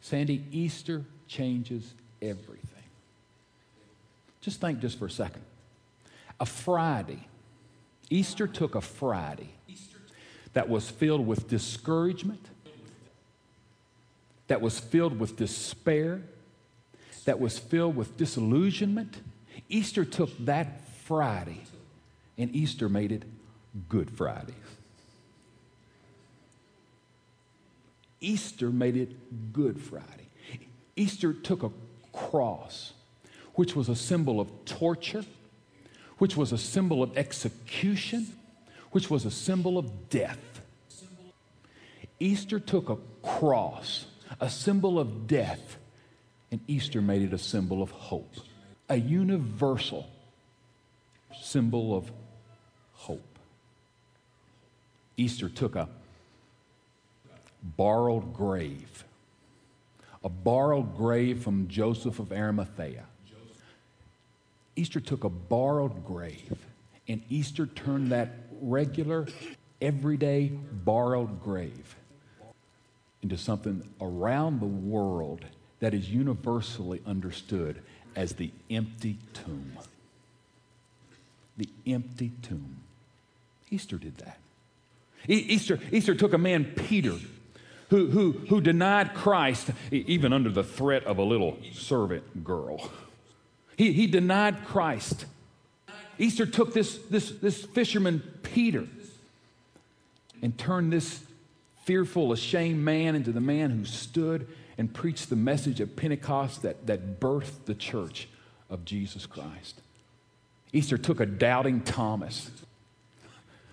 Sandy, 0.00 0.44
Easter 0.50 1.04
changes 1.28 1.94
everything. 2.20 2.58
Just 4.40 4.60
think 4.60 4.80
just 4.80 4.98
for 4.98 5.06
a 5.06 5.10
second. 5.10 5.42
A 6.40 6.46
Friday, 6.46 7.28
Easter 8.10 8.48
took 8.48 8.74
a 8.74 8.80
Friday 8.80 9.50
that 10.52 10.68
was 10.68 10.90
filled 10.90 11.26
with 11.26 11.48
discouragement, 11.48 12.44
that 14.48 14.60
was 14.60 14.78
filled 14.78 15.18
with 15.18 15.36
despair, 15.36 16.20
that 17.24 17.40
was 17.40 17.58
filled 17.58 17.96
with 17.96 18.16
disillusionment. 18.16 19.20
Easter 19.68 20.04
took 20.04 20.36
that 20.44 20.86
Friday 21.04 21.62
and 22.38 22.54
Easter 22.54 22.88
made 22.88 23.12
it 23.12 23.24
Good 23.88 24.10
Friday. 24.10 24.54
Easter 28.20 28.70
made 28.70 28.96
it 28.96 29.52
Good 29.52 29.80
Friday. 29.80 30.28
Easter 30.96 31.32
took 31.32 31.62
a 31.62 31.70
cross, 32.12 32.92
which 33.54 33.74
was 33.74 33.88
a 33.88 33.96
symbol 33.96 34.40
of 34.40 34.48
torture, 34.64 35.24
which 36.18 36.36
was 36.36 36.52
a 36.52 36.58
symbol 36.58 37.02
of 37.02 37.16
execution, 37.16 38.26
which 38.92 39.10
was 39.10 39.24
a 39.24 39.30
symbol 39.30 39.78
of 39.78 40.08
death. 40.08 40.60
Easter 42.20 42.60
took 42.60 42.88
a 42.88 42.98
cross, 43.22 44.06
a 44.40 44.48
symbol 44.48 44.98
of 44.98 45.26
death, 45.26 45.76
and 46.52 46.60
Easter 46.68 47.00
made 47.00 47.22
it 47.22 47.32
a 47.32 47.38
symbol 47.38 47.82
of 47.82 47.90
hope, 47.90 48.34
a 48.90 48.96
universal 48.96 50.08
symbol 51.40 51.96
of 51.96 52.12
hope. 52.92 53.38
Easter 55.16 55.48
took 55.48 55.74
a 55.76 55.88
borrowed 57.62 58.34
grave, 58.34 59.04
a 60.22 60.28
borrowed 60.28 60.94
grave 60.94 61.42
from 61.42 61.68
Joseph 61.68 62.18
of 62.18 62.30
Arimathea. 62.30 63.06
Easter 64.76 65.00
took 65.00 65.24
a 65.24 65.30
borrowed 65.30 66.04
grave, 66.04 66.66
and 67.08 67.22
Easter 67.30 67.66
turned 67.66 68.12
that 68.12 68.30
regular, 68.60 69.26
everyday, 69.80 70.48
borrowed 70.48 71.42
grave 71.42 71.96
into 73.22 73.38
something 73.38 73.88
around 74.02 74.60
the 74.60 74.66
world 74.66 75.46
that 75.82 75.94
is 75.94 76.08
universally 76.08 77.02
understood 77.04 77.82
as 78.14 78.34
the 78.34 78.52
empty 78.70 79.18
tomb. 79.34 79.72
The 81.56 81.68
empty 81.88 82.30
tomb. 82.40 82.76
Easter 83.68 83.96
did 83.98 84.16
that. 84.18 84.38
Easter, 85.26 85.80
Easter 85.90 86.14
took 86.14 86.34
a 86.34 86.38
man, 86.38 86.66
Peter, 86.76 87.16
who, 87.90 88.06
who, 88.06 88.30
who 88.48 88.60
denied 88.60 89.12
Christ 89.12 89.70
even 89.90 90.32
under 90.32 90.50
the 90.50 90.62
threat 90.62 91.02
of 91.02 91.18
a 91.18 91.24
little 91.24 91.58
servant 91.72 92.44
girl. 92.44 92.88
He, 93.76 93.92
he 93.92 94.06
denied 94.06 94.64
Christ. 94.64 95.26
Easter 96.16 96.46
took 96.46 96.74
this, 96.74 96.96
this, 97.10 97.32
this 97.32 97.64
fisherman, 97.64 98.22
Peter, 98.44 98.86
and 100.42 100.56
turned 100.56 100.92
this 100.92 101.24
fearful, 101.84 102.32
ashamed 102.32 102.84
man 102.84 103.16
into 103.16 103.32
the 103.32 103.40
man 103.40 103.70
who 103.70 103.84
stood 103.84 104.46
and 104.78 104.92
preached 104.92 105.30
the 105.30 105.36
message 105.36 105.80
of 105.80 105.96
Pentecost 105.96 106.62
that, 106.62 106.86
that 106.86 107.20
birthed 107.20 107.66
the 107.66 107.74
church 107.74 108.28
of 108.70 108.84
Jesus 108.84 109.26
Christ. 109.26 109.80
Easter 110.72 110.96
took 110.96 111.20
a 111.20 111.26
doubting 111.26 111.82
Thomas 111.82 112.50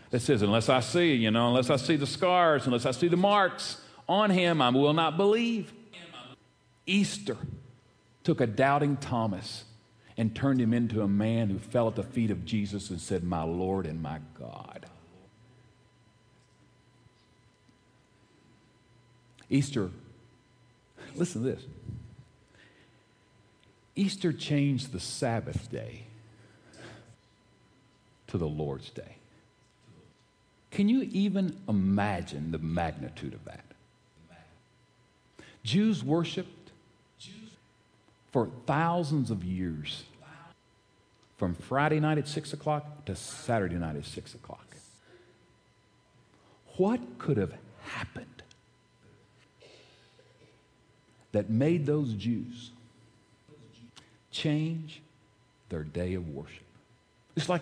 that 0.10 0.20
says, 0.20 0.42
Unless 0.42 0.70
I 0.70 0.82
see, 0.82 1.14
you 1.14 1.32
know, 1.32 1.48
unless 1.48 1.70
I 1.70 1.78
see 1.78 1.96
the 1.96 2.08
scars, 2.08 2.66
unless 2.66 2.86
I 2.86 2.92
see 2.92 3.08
the 3.08 3.18
marks 3.18 3.82
on 4.08 4.30
him, 4.30 4.62
I 4.62 4.70
will 4.70 4.94
not 4.94 5.18
believe. 5.18 5.72
Easter 6.86 7.38
took 8.24 8.42
a 8.42 8.48
doubting 8.48 8.98
Thomas 8.98 9.66
and 10.18 10.36
turned 10.36 10.60
him 10.60 10.74
into 10.74 11.02
a 11.02 11.08
man 11.08 11.50
who 11.50 11.60
fell 11.60 11.88
at 11.88 11.96
the 11.96 12.04
feet 12.04 12.32
of 12.32 12.44
Jesus 12.44 12.90
and 12.90 13.00
said, 13.00 13.24
My 13.24 13.44
Lord 13.44 13.86
and 13.86 14.02
my 14.02 14.20
God. 14.38 14.86
Easter, 19.50 19.90
listen 21.20 21.44
to 21.44 21.52
this. 21.52 21.64
Easter 23.96 24.32
changed 24.32 24.92
the 24.94 25.00
Sabbath 25.00 25.70
day 25.70 26.04
to 28.28 28.38
the 28.38 28.48
Lord's 28.48 28.90
day. 28.90 29.16
Can 30.72 30.88
you 30.88 31.02
even 31.12 31.58
imagine 31.68 32.52
the 32.52 32.60
magnitude 32.60 33.34
of 33.34 33.44
that? 33.46 33.66
Jews 35.64 36.04
worshiped 36.04 36.72
for 38.32 38.50
thousands 38.66 39.32
of 39.32 39.44
years 39.44 40.04
from 41.38 41.56
Friday 41.56 42.00
night 42.00 42.18
at 42.18 42.28
6 42.28 42.54
o'clock 42.54 43.06
to 43.06 43.16
Saturday 43.16 43.76
night 43.76 43.96
at 43.96 44.06
6 44.06 44.36
o'clock. 44.36 44.66
What 46.78 47.02
could 47.18 47.38
have 47.38 47.54
happened 47.84 48.39
that 51.32 51.50
made 51.50 51.86
those 51.86 52.14
Jews 52.14 52.72
change 54.32 55.02
their 55.70 55.84
day 55.84 56.14
of 56.16 56.30
worship? 56.30 56.64
It's 57.36 57.50
like 57.50 57.62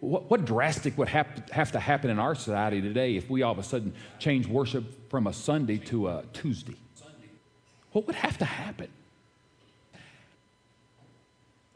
what, 0.00 0.30
what 0.30 0.44
drastic 0.44 0.96
would 0.98 1.08
have 1.08 1.46
to, 1.46 1.54
have 1.54 1.72
to 1.72 1.80
happen 1.80 2.10
in 2.10 2.18
our 2.18 2.34
society 2.34 2.80
today 2.80 3.16
if 3.16 3.28
we 3.28 3.42
all 3.42 3.52
of 3.52 3.58
a 3.58 3.62
sudden 3.62 3.92
change 4.18 4.46
worship 4.46 4.84
from 5.10 5.26
a 5.26 5.32
Sunday 5.32 5.78
to 5.78 6.08
a 6.08 6.24
Tuesday? 6.32 6.76
What 7.92 8.06
would 8.06 8.16
have 8.16 8.38
to 8.38 8.44
happen? 8.44 8.88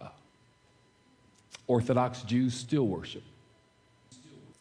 Uh, 0.01 0.09
Orthodox 1.67 2.23
Jews 2.23 2.55
still 2.55 2.87
worship. 2.87 3.23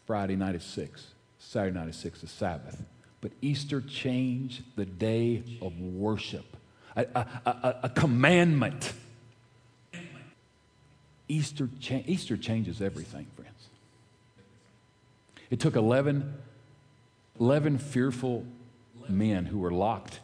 Friday 0.06 0.34
night 0.34 0.56
at 0.56 0.62
6, 0.62 1.06
Saturday 1.38 1.78
night 1.78 1.88
at 1.88 1.94
6 1.94 2.24
is 2.24 2.30
Sabbath. 2.30 2.82
But 3.22 3.30
Easter 3.40 3.80
changed 3.80 4.62
the 4.76 4.84
day 4.84 5.44
of 5.62 5.80
worship, 5.80 6.56
a, 6.96 7.06
a, 7.14 7.26
a, 7.46 7.76
a 7.84 7.88
commandment. 7.88 8.92
Easter, 11.28 11.70
cha- 11.80 12.02
Easter 12.04 12.36
changes 12.36 12.82
everything, 12.82 13.26
friends. 13.36 13.68
It 15.50 15.60
took 15.60 15.76
11, 15.76 16.34
11 17.38 17.78
fearful 17.78 18.44
men 19.08 19.46
who 19.46 19.60
were 19.60 19.70
locked 19.70 20.18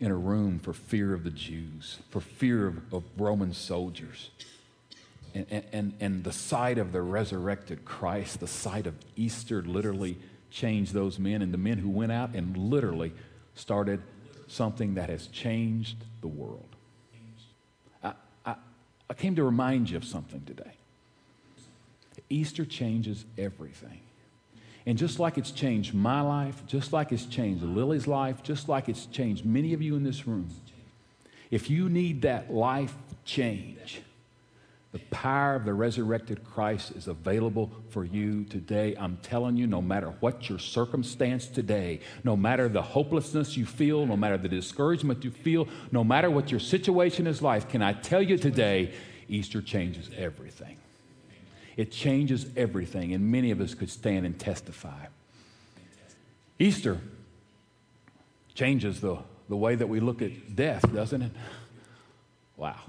in 0.00 0.10
a 0.10 0.16
room 0.16 0.58
for 0.58 0.72
fear 0.72 1.14
of 1.14 1.22
the 1.22 1.30
Jews, 1.30 1.98
for 2.10 2.20
fear 2.20 2.66
of, 2.66 2.92
of 2.92 3.04
Roman 3.16 3.54
soldiers. 3.54 4.30
And, 5.34 5.64
and, 5.72 5.92
and 6.00 6.24
the 6.24 6.32
sight 6.32 6.78
of 6.78 6.90
the 6.90 7.02
resurrected 7.02 7.84
Christ, 7.84 8.40
the 8.40 8.48
sight 8.48 8.88
of 8.88 8.94
Easter 9.14 9.62
literally 9.62 10.16
changed 10.50 10.92
those 10.92 11.18
men. 11.18 11.42
And 11.42 11.52
the 11.52 11.58
men 11.58 11.78
who 11.78 11.88
went 11.88 12.12
out 12.12 12.34
and 12.34 12.56
literally 12.56 13.12
started 13.54 14.00
something 14.46 14.94
that 14.94 15.10
has 15.10 15.26
changed 15.28 15.96
the 16.20 16.28
world. 16.28 16.76
I, 18.02 18.12
I, 18.44 18.54
I 19.10 19.14
came 19.14 19.36
to 19.36 19.44
remind 19.44 19.90
you 19.90 19.96
of 19.96 20.04
something 20.04 20.42
today. 20.46 20.72
Easter 22.30 22.64
changes 22.64 23.24
everything. 23.36 24.00
And 24.86 24.96
just 24.96 25.18
like 25.18 25.36
it's 25.36 25.50
changed 25.50 25.92
my 25.92 26.20
life, 26.22 26.62
just 26.66 26.92
like 26.92 27.12
it's 27.12 27.26
changed 27.26 27.62
Lily's 27.62 28.06
life, 28.06 28.42
just 28.42 28.68
like 28.68 28.88
it's 28.88 29.06
changed 29.06 29.44
many 29.44 29.74
of 29.74 29.82
you 29.82 29.96
in 29.96 30.02
this 30.02 30.26
room, 30.26 30.48
if 31.50 31.68
you 31.70 31.88
need 31.88 32.22
that 32.22 32.52
life 32.52 32.94
change, 33.24 34.02
the 34.98 35.16
power 35.16 35.54
of 35.54 35.64
the 35.64 35.74
resurrected 35.74 36.44
Christ 36.44 36.92
is 36.92 37.06
available 37.06 37.70
for 37.90 38.04
you 38.04 38.44
today. 38.44 38.96
I'm 38.98 39.18
telling 39.22 39.56
you, 39.56 39.66
no 39.66 39.80
matter 39.80 40.08
what 40.20 40.48
your 40.48 40.58
circumstance 40.58 41.46
today, 41.46 42.00
no 42.24 42.36
matter 42.36 42.68
the 42.68 42.82
hopelessness 42.82 43.56
you 43.56 43.64
feel, 43.64 44.06
no 44.06 44.16
matter 44.16 44.36
the 44.36 44.48
discouragement 44.48 45.24
you 45.24 45.30
feel, 45.30 45.68
no 45.92 46.02
matter 46.02 46.30
what 46.30 46.50
your 46.50 46.60
situation 46.60 47.26
is 47.26 47.40
like, 47.40 47.68
can 47.68 47.80
I 47.80 47.92
tell 47.92 48.20
you 48.20 48.36
today, 48.36 48.92
Easter 49.28 49.62
changes 49.62 50.10
everything. 50.16 50.78
It 51.76 51.92
changes 51.92 52.46
everything, 52.56 53.12
and 53.14 53.30
many 53.30 53.52
of 53.52 53.60
us 53.60 53.74
could 53.74 53.90
stand 53.90 54.26
and 54.26 54.38
testify. 54.38 55.06
Easter 56.58 57.00
changes 58.54 59.00
the, 59.00 59.18
the 59.48 59.56
way 59.56 59.76
that 59.76 59.88
we 59.88 60.00
look 60.00 60.22
at 60.22 60.56
death, 60.56 60.92
doesn't 60.92 61.22
it? 61.22 61.32
Wow. 62.56 62.80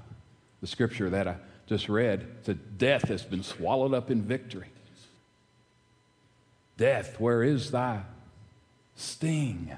The 0.61 0.67
scripture 0.67 1.11
that 1.11 1.27
I 1.27 1.35
just 1.69 1.87
read 1.87 2.27
said, 2.41 2.77
Death 2.79 3.07
has 3.07 3.23
been 3.23 3.43
swallowed 3.43 3.93
up 3.93 4.09
in 4.09 4.23
victory. 4.23 4.69
Death, 6.77 7.19
where 7.19 7.43
is 7.43 7.71
thy 7.71 8.01
sting? 8.95 9.71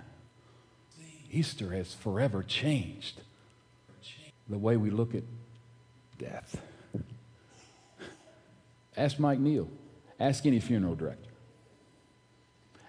Easter 1.30 1.72
has 1.72 1.94
forever 1.94 2.44
changed 2.44 3.22
the 4.50 4.58
way 4.58 4.78
we 4.78 4.90
look 4.90 5.14
at 5.16 5.24
death. 6.18 6.62
Ask 8.96 9.20
Mike 9.20 9.40
Neal. 9.40 9.68
Ask 10.20 10.46
any 10.46 10.60
funeral 10.60 10.96
director. 10.96 11.30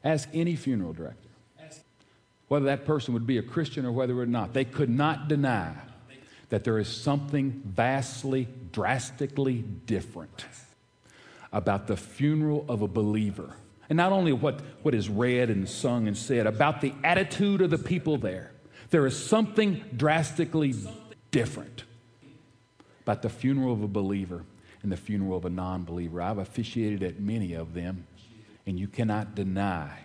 Ask 0.05 0.29
any 0.35 0.57
funeral 0.57 0.93
director. 0.93 1.29
Whether 2.49 2.67
that 2.67 2.85
person 2.85 3.15
would 3.15 3.27
be 3.27 3.39
a 3.39 3.43
Christian 3.43 3.87
or 3.87 3.93
whether 3.93 4.19
or 4.19 4.27
not. 4.27 4.53
They 4.53 4.65
could 4.65 4.91
not 4.91 5.29
deny 5.29 5.75
that 6.53 6.65
there 6.65 6.79
is 6.79 6.87
something 6.87 7.63
vastly, 7.65 8.47
drastically 8.73 9.65
different 9.87 10.45
about 11.51 11.87
the 11.87 11.97
funeral 11.97 12.67
of 12.69 12.83
a 12.83 12.87
believer. 12.87 13.55
And 13.89 13.97
not 13.97 14.13
only 14.13 14.35
what, 14.35 14.61
what 14.83 14.95
is 14.95 15.09
read 15.09 15.49
and 15.49 15.67
sung 15.67 16.07
and 16.07 16.15
said, 16.15 16.47
about 16.47 16.83
the 16.83 16.93
attitude 17.03 17.63
of 17.63 17.71
the 17.71 17.79
people 17.79 18.19
there. 18.19 18.51
There 18.91 19.07
is 19.07 19.17
something 19.19 19.83
drastically 19.97 20.75
different 21.31 21.85
about 23.01 23.23
the 23.23 23.31
funeral 23.31 23.73
of 23.73 23.83
a 23.83 23.89
believer 23.89 24.45
and 24.83 24.93
the 24.93 24.99
funeral 24.99 25.39
of 25.39 25.47
a 25.47 25.51
non 25.51 25.85
believer. 25.85 26.21
I've 26.21 26.37
officiated 26.37 27.03
at 27.03 27.19
many 27.19 27.55
of 27.55 27.73
them, 27.73 28.07
and 28.67 28.79
you 28.79 28.89
cannot 28.89 29.35
deny 29.35 30.01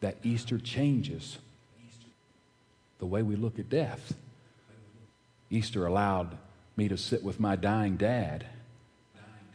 that 0.00 0.16
Easter 0.24 0.58
changes 0.58 1.38
the 2.98 3.06
way 3.06 3.22
we 3.22 3.36
look 3.36 3.60
at 3.60 3.70
death. 3.70 4.14
Easter 5.52 5.86
allowed 5.86 6.38
me 6.76 6.88
to 6.88 6.96
sit 6.96 7.22
with 7.22 7.38
my 7.38 7.56
dying 7.56 7.98
dad 7.98 8.46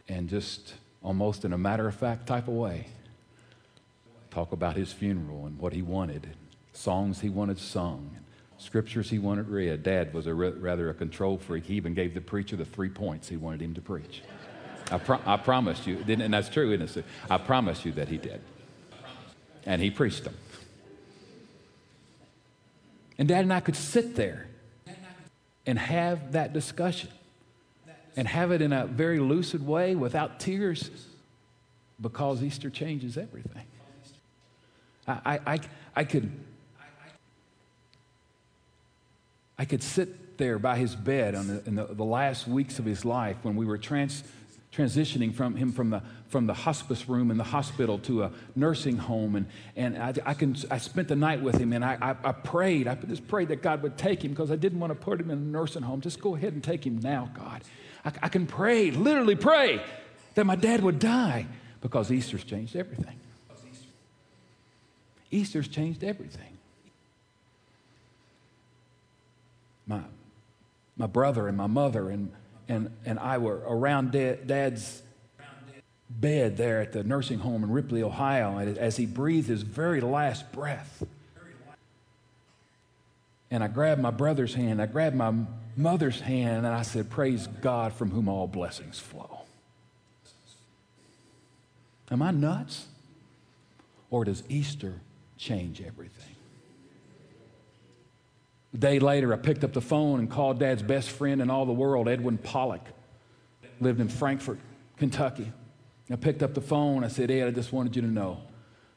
and 0.08 0.28
just 0.28 0.74
almost 1.02 1.44
in 1.44 1.52
a 1.52 1.58
matter 1.58 1.88
of 1.88 1.94
fact 1.94 2.26
type 2.26 2.46
of 2.46 2.54
way 2.54 2.86
talk 4.30 4.52
about 4.52 4.76
his 4.76 4.92
funeral 4.92 5.46
and 5.46 5.58
what 5.58 5.72
he 5.72 5.82
wanted, 5.82 6.28
songs 6.72 7.20
he 7.20 7.28
wanted 7.28 7.58
sung, 7.58 8.16
scriptures 8.58 9.10
he 9.10 9.18
wanted 9.18 9.48
read. 9.48 9.82
Dad 9.82 10.14
was 10.14 10.28
a 10.28 10.34
re- 10.34 10.50
rather 10.50 10.88
a 10.88 10.94
control 10.94 11.36
freak. 11.36 11.64
He 11.64 11.74
even 11.74 11.94
gave 11.94 12.14
the 12.14 12.20
preacher 12.20 12.54
the 12.54 12.64
three 12.64 12.90
points 12.90 13.28
he 13.28 13.36
wanted 13.36 13.62
him 13.62 13.74
to 13.74 13.80
preach. 13.80 14.22
I, 14.92 14.98
pro- 14.98 15.20
I 15.26 15.36
promised 15.36 15.86
you, 15.86 16.04
and 16.06 16.32
that's 16.32 16.48
true, 16.48 16.72
isn't 16.72 16.96
it? 16.96 17.04
I 17.28 17.38
promised 17.38 17.84
you 17.84 17.92
that 17.92 18.08
he 18.08 18.18
did. 18.18 18.40
And 19.66 19.82
he 19.82 19.90
preached 19.90 20.24
them. 20.24 20.36
And 23.18 23.26
Dad 23.26 23.40
and 23.40 23.52
I 23.52 23.60
could 23.60 23.76
sit 23.76 24.14
there 24.14 24.47
and 25.68 25.78
have 25.78 26.32
that 26.32 26.54
discussion 26.54 27.10
and 28.16 28.26
have 28.26 28.52
it 28.52 28.62
in 28.62 28.72
a 28.72 28.86
very 28.86 29.18
lucid 29.18 29.64
way 29.64 29.94
without 29.94 30.40
tears 30.40 30.90
because 32.00 32.42
Easter 32.42 32.70
changes 32.70 33.18
everything. 33.18 33.66
I, 35.06 35.40
I, 35.46 35.60
I, 35.94 36.04
could 36.04 36.32
I 39.58 39.66
could 39.66 39.82
sit 39.82 40.38
there 40.38 40.58
by 40.58 40.78
his 40.78 40.96
bed 40.96 41.34
the, 41.34 41.62
in 41.66 41.74
the, 41.74 41.84
the, 41.84 42.04
last 42.04 42.48
weeks 42.48 42.78
of 42.78 42.86
his 42.86 43.04
life 43.04 43.36
when 43.42 43.54
we 43.54 43.66
were 43.66 43.76
trans, 43.76 44.24
transitioning 44.72 45.34
from 45.34 45.56
him 45.56 45.72
from 45.72 45.90
the, 45.90 46.02
from 46.28 46.46
the 46.46 46.54
hospice 46.54 47.08
room 47.08 47.30
in 47.30 47.36
the 47.38 47.44
hospital 47.44 47.98
to 48.00 48.24
a 48.24 48.32
nursing 48.54 48.96
home. 48.96 49.36
And, 49.36 49.46
and 49.76 49.98
I, 49.98 50.14
I, 50.26 50.34
can, 50.34 50.56
I 50.70 50.78
spent 50.78 51.08
the 51.08 51.16
night 51.16 51.40
with 51.42 51.56
him 51.56 51.72
and 51.72 51.84
I, 51.84 51.96
I, 52.00 52.28
I 52.28 52.32
prayed. 52.32 52.86
I 52.86 52.94
just 52.94 53.26
prayed 53.28 53.48
that 53.48 53.62
God 53.62 53.82
would 53.82 53.96
take 53.96 54.22
him 54.22 54.30
because 54.32 54.50
I 54.50 54.56
didn't 54.56 54.80
want 54.80 54.90
to 54.92 54.98
put 54.98 55.20
him 55.20 55.30
in 55.30 55.38
a 55.38 55.40
nursing 55.40 55.82
home. 55.82 56.00
Just 56.00 56.20
go 56.20 56.36
ahead 56.36 56.52
and 56.52 56.62
take 56.62 56.84
him 56.84 56.98
now, 56.98 57.30
God. 57.34 57.62
I, 58.04 58.12
I 58.24 58.28
can 58.28 58.46
pray, 58.46 58.90
literally 58.90 59.36
pray, 59.36 59.82
that 60.34 60.44
my 60.44 60.56
dad 60.56 60.82
would 60.82 60.98
die 60.98 61.46
because 61.80 62.12
Easter's 62.12 62.44
changed 62.44 62.76
everything. 62.76 63.18
Easter's 65.30 65.68
changed 65.68 66.04
everything. 66.04 66.58
my, 69.88 70.02
my 70.96 71.06
brother 71.06 71.48
and 71.48 71.56
my 71.56 71.66
mother 71.66 72.10
and, 72.10 72.30
and, 72.68 72.90
and 73.04 73.18
I 73.18 73.38
were 73.38 73.62
around 73.66 74.12
dad's 74.12 75.02
bed 76.10 76.56
there 76.56 76.80
at 76.80 76.92
the 76.92 77.02
nursing 77.02 77.38
home 77.38 77.64
in 77.64 77.70
Ripley, 77.70 78.02
Ohio, 78.02 78.58
as 78.58 78.96
he 78.96 79.06
breathed 79.06 79.48
his 79.48 79.62
very 79.62 80.00
last 80.00 80.50
breath. 80.52 81.02
And 83.50 83.64
I 83.64 83.68
grabbed 83.68 84.00
my 84.00 84.10
brother's 84.10 84.54
hand, 84.54 84.80
I 84.82 84.86
grabbed 84.86 85.16
my 85.16 85.32
mother's 85.76 86.20
hand, 86.20 86.66
and 86.66 86.74
I 86.74 86.82
said, 86.82 87.08
Praise 87.08 87.46
God 87.46 87.94
from 87.94 88.10
whom 88.10 88.28
all 88.28 88.46
blessings 88.46 88.98
flow. 88.98 89.40
Am 92.10 92.22
I 92.22 92.30
nuts? 92.30 92.86
Or 94.10 94.24
does 94.24 94.42
Easter 94.48 95.00
change 95.36 95.80
everything? 95.80 96.37
A 98.74 98.76
day 98.76 98.98
later, 98.98 99.32
I 99.32 99.36
picked 99.36 99.64
up 99.64 99.72
the 99.72 99.80
phone 99.80 100.18
and 100.18 100.30
called 100.30 100.58
Dad's 100.58 100.82
best 100.82 101.10
friend 101.10 101.40
in 101.40 101.50
all 101.50 101.64
the 101.64 101.72
world, 101.72 102.08
Edwin 102.08 102.38
Pollock. 102.38 102.84
Lived 103.80 104.00
in 104.00 104.08
Frankfort, 104.08 104.58
Kentucky. 104.96 105.52
I 106.10 106.16
picked 106.16 106.42
up 106.42 106.54
the 106.54 106.60
phone. 106.60 107.04
I 107.04 107.08
said, 107.08 107.30
Ed, 107.30 107.48
I 107.48 107.50
just 107.50 107.72
wanted 107.72 107.96
you 107.96 108.02
to 108.02 108.08
know 108.08 108.40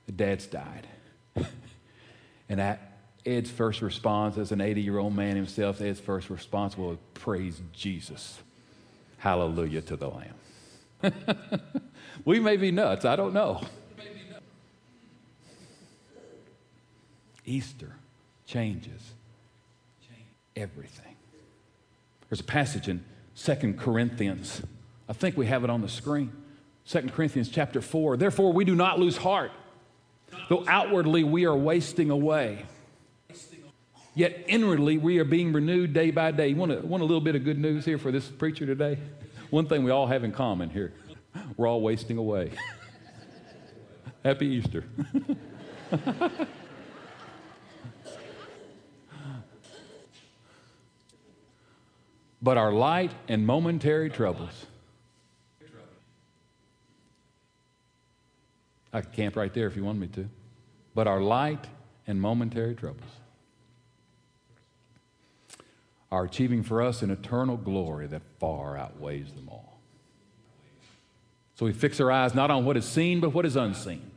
that 0.06 0.18
Dad's 0.18 0.48
died. 0.48 0.88
and 2.50 2.78
Ed's 3.26 3.50
first 3.50 3.82
response, 3.82 4.38
as 4.38 4.52
an 4.52 4.60
80 4.60 4.82
year 4.82 4.98
old 4.98 5.16
man 5.16 5.36
himself, 5.36 5.82
Ed's 5.82 6.00
first 6.00 6.30
response 6.30 6.78
was, 6.78 6.98
Praise 7.14 7.62
Jesus. 7.74 8.40
Hallelujah 9.18 9.82
to 9.82 9.96
the 9.96 10.10
Lamb. 10.10 11.14
we 12.26 12.40
may 12.40 12.58
be 12.58 12.72
nuts, 12.72 13.06
I 13.06 13.16
don't 13.16 13.34
know. 13.34 13.62
Easter 17.46 17.96
changes 18.46 19.14
everything. 20.56 21.16
There's 22.30 22.40
a 22.40 22.46
passage 22.46 22.88
in 22.88 23.04
Second 23.36 23.80
Corinthians. 23.80 24.62
I 25.10 25.14
think 25.14 25.38
we 25.38 25.48
have 25.48 25.64
it 25.64 25.70
on 25.70 25.82
the 25.82 25.90
screen. 25.90 26.32
Second 26.86 27.14
Corinthians 27.14 27.50
chapter 27.50 27.82
4. 27.82 28.18
Therefore, 28.18 28.54
we 28.54 28.66
do 28.66 28.76
not 28.76 29.00
lose 29.00 29.18
heart, 29.18 29.52
though 30.50 30.64
outwardly 30.68 31.24
we 31.24 31.46
are 31.46 31.56
wasting 31.56 32.10
away. 32.10 32.66
Yet 34.14 34.44
inwardly 34.48 34.98
we 34.98 35.20
are 35.20 35.26
being 35.26 35.54
renewed 35.54 35.94
day 35.94 36.12
by 36.12 36.32
day. 36.32 36.50
You 36.50 36.56
want 36.58 36.72
a, 36.72 36.80
want 36.80 37.02
a 37.02 37.06
little 37.06 37.22
bit 37.22 37.36
of 37.36 37.44
good 37.44 37.58
news 37.58 37.86
here 37.86 37.98
for 37.98 38.12
this 38.12 38.28
preacher 38.28 38.66
today? 38.66 38.98
One 39.50 39.68
thing 39.68 39.84
we 39.84 39.92
all 39.92 40.08
have 40.08 40.24
in 40.24 40.32
common 40.32 40.70
here 40.70 40.94
we're 41.58 41.68
all 41.68 41.82
wasting 41.82 42.18
away. 42.18 42.52
Happy 44.24 44.48
Easter. 44.48 44.84
but 52.42 52.58
our 52.58 52.72
light 52.72 53.12
and 53.28 53.46
momentary 53.46 54.10
troubles. 54.10 54.66
I 58.94 59.02
could 59.02 59.14
camp 59.14 59.36
right 59.36 59.54
there 59.54 59.68
if 59.68 59.76
you 59.76 59.84
want 59.84 60.00
me 60.00 60.08
to. 60.08 60.28
But 60.94 61.08
our 61.08 61.22
light 61.22 61.68
and 62.08 62.20
momentary 62.20 62.76
troubles 62.76 63.10
are 66.12 66.26
achieving 66.26 66.62
for 66.62 66.82
us 66.82 67.02
an 67.02 67.10
eternal 67.10 67.56
glory 67.56 68.08
that 68.08 68.22
far 68.40 68.78
outweighs 68.78 69.32
them 69.32 69.48
all. 69.50 69.80
So 71.56 71.66
we 71.66 71.74
fix 71.74 72.02
our 72.02 72.12
eyes 72.12 72.36
not 72.36 72.52
on 72.52 72.66
what 72.66 72.76
is 72.76 72.86
seen, 72.86 73.20
but 73.22 73.34
what 73.34 73.46
is 73.46 73.56
unseen. 73.56 74.12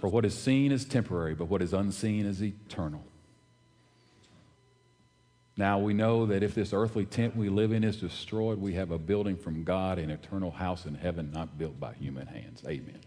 For 0.00 0.08
what 0.08 0.24
is 0.24 0.36
seen 0.36 0.72
is 0.72 0.84
temporary, 0.84 1.34
but 1.34 1.44
what 1.44 1.62
is 1.62 1.72
unseen 1.72 2.24
is 2.24 2.42
eternal. 2.42 3.04
Now 5.60 5.78
we 5.78 5.92
know 5.92 6.24
that 6.24 6.42
if 6.42 6.54
this 6.54 6.72
earthly 6.72 7.04
tent 7.04 7.36
we 7.36 7.50
live 7.50 7.70
in 7.70 7.84
is 7.84 7.98
destroyed, 7.98 8.58
we 8.58 8.72
have 8.76 8.92
a 8.92 8.96
building 8.96 9.36
from 9.36 9.62
God, 9.62 9.98
an 9.98 10.08
eternal 10.08 10.50
house 10.50 10.86
in 10.86 10.94
heaven, 10.94 11.30
not 11.34 11.58
built 11.58 11.78
by 11.78 11.92
human 11.92 12.26
hands. 12.26 12.62
Amen. 12.66 12.98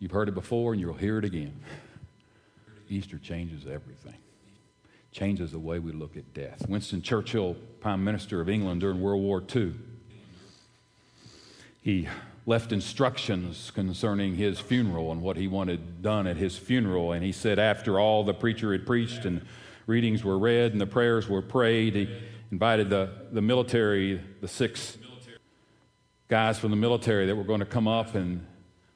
You've 0.00 0.10
heard 0.10 0.28
it 0.28 0.34
before 0.34 0.72
and 0.72 0.80
you'll 0.80 0.94
hear 0.94 1.18
it 1.18 1.24
again. 1.24 1.60
Easter 2.90 3.18
changes 3.18 3.68
everything, 3.68 4.16
changes 5.12 5.52
the 5.52 5.60
way 5.60 5.78
we 5.78 5.92
look 5.92 6.16
at 6.16 6.34
death. 6.34 6.68
Winston 6.68 7.02
Churchill, 7.02 7.54
Prime 7.78 8.02
Minister 8.02 8.40
of 8.40 8.48
England 8.48 8.80
during 8.80 9.00
World 9.00 9.22
War 9.22 9.44
II, 9.54 9.74
he 11.82 12.08
left 12.46 12.72
instructions 12.72 13.70
concerning 13.70 14.34
his 14.34 14.58
funeral 14.58 15.12
and 15.12 15.22
what 15.22 15.36
he 15.36 15.46
wanted 15.46 16.02
done 16.02 16.26
at 16.26 16.36
his 16.36 16.58
funeral. 16.58 17.12
And 17.12 17.24
he 17.24 17.30
said, 17.30 17.60
after 17.60 18.00
all 18.00 18.24
the 18.24 18.34
preacher 18.34 18.72
had 18.72 18.84
preached 18.84 19.24
and 19.24 19.40
readings 19.86 20.24
were 20.24 20.38
read 20.38 20.72
and 20.72 20.80
the 20.80 20.86
prayers 20.86 21.28
were 21.28 21.42
prayed. 21.42 21.94
He 21.94 22.08
invited 22.50 22.90
the, 22.90 23.10
the 23.32 23.42
military, 23.42 24.20
the 24.40 24.48
six 24.48 24.98
guys 26.28 26.58
from 26.58 26.70
the 26.70 26.76
military 26.76 27.26
that 27.26 27.36
were 27.36 27.44
going 27.44 27.60
to 27.60 27.66
come 27.66 27.86
up 27.86 28.14
and 28.14 28.46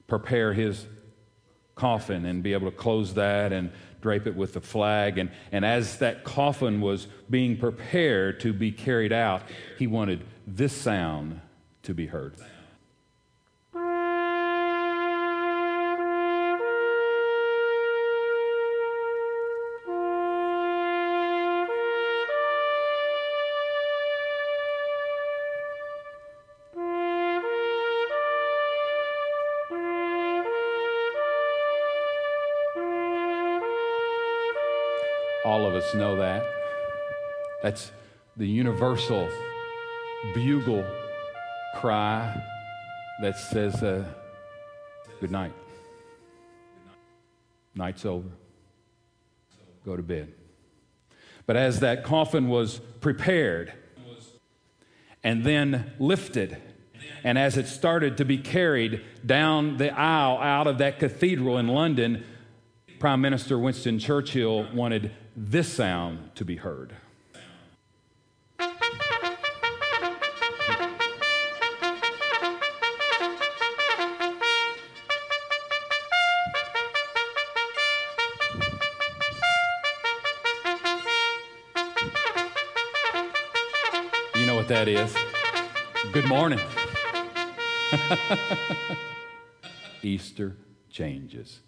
prepare 0.07 0.53
his 0.53 0.85
coffin 1.75 2.25
and 2.25 2.43
be 2.43 2.53
able 2.53 2.69
to 2.69 2.75
close 2.75 3.13
that 3.13 3.53
and 3.53 3.71
drape 4.01 4.27
it 4.27 4.35
with 4.35 4.53
the 4.53 4.61
flag. 4.61 5.17
And, 5.17 5.31
and 5.51 5.63
as 5.63 5.97
that 5.97 6.23
coffin 6.23 6.81
was 6.81 7.07
being 7.29 7.57
prepared 7.57 8.39
to 8.41 8.53
be 8.53 8.71
carried 8.71 9.13
out, 9.13 9.43
he 9.77 9.87
wanted 9.87 10.23
this 10.47 10.73
sound 10.73 11.39
to 11.83 11.93
be 11.93 12.07
heard. 12.07 12.35
Us 35.79 35.95
know 35.95 36.17
that. 36.17 36.45
That's 37.63 37.91
the 38.35 38.47
universal 38.47 39.29
bugle 40.33 40.85
cry 41.75 42.41
that 43.21 43.37
says, 43.37 43.81
uh, 43.81 44.03
Good 45.19 45.31
night. 45.31 45.51
Night's 47.75 48.05
over. 48.05 48.29
Go 49.85 49.97
to 49.97 50.03
bed. 50.03 50.33
But 51.45 51.57
as 51.57 51.81
that 51.81 52.05
coffin 52.05 52.47
was 52.47 52.79
prepared 53.01 53.73
and 55.23 55.43
then 55.43 55.91
lifted, 55.99 56.57
and 57.23 57.37
as 57.37 57.57
it 57.57 57.67
started 57.67 58.17
to 58.17 58.25
be 58.25 58.37
carried 58.37 59.01
down 59.25 59.75
the 59.75 59.91
aisle 59.91 60.37
out 60.37 60.67
of 60.67 60.77
that 60.77 60.99
cathedral 60.99 61.57
in 61.57 61.67
London, 61.67 62.23
Prime 62.99 63.19
Minister 63.19 63.59
Winston 63.59 63.99
Churchill 63.99 64.67
wanted 64.73 65.11
this 65.41 65.71
sound 65.71 66.35
to 66.35 66.43
be 66.43 66.57
heard. 66.57 66.93
You 84.35 84.45
know 84.45 84.55
what 84.55 84.67
that 84.67 84.89
is? 84.89 85.15
Good 86.11 86.25
morning. 86.25 86.59
Easter 90.03 90.57
changes 90.89 91.61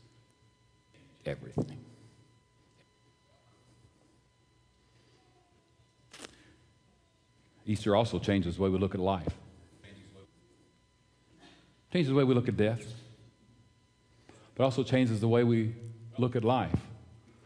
everything. 1.25 1.81
Easter 7.71 7.95
also 7.95 8.19
changes 8.19 8.57
the 8.57 8.61
way 8.61 8.69
we 8.69 8.77
look 8.77 8.93
at 8.93 8.99
life. 8.99 9.33
Changes 11.93 12.09
the 12.09 12.15
way 12.15 12.25
we 12.25 12.33
look 12.33 12.49
at 12.49 12.57
death. 12.57 12.83
But 14.55 14.65
also 14.65 14.83
changes 14.83 15.21
the 15.21 15.29
way 15.29 15.45
we 15.45 15.73
look 16.17 16.35
at 16.35 16.43
life. 16.43 16.75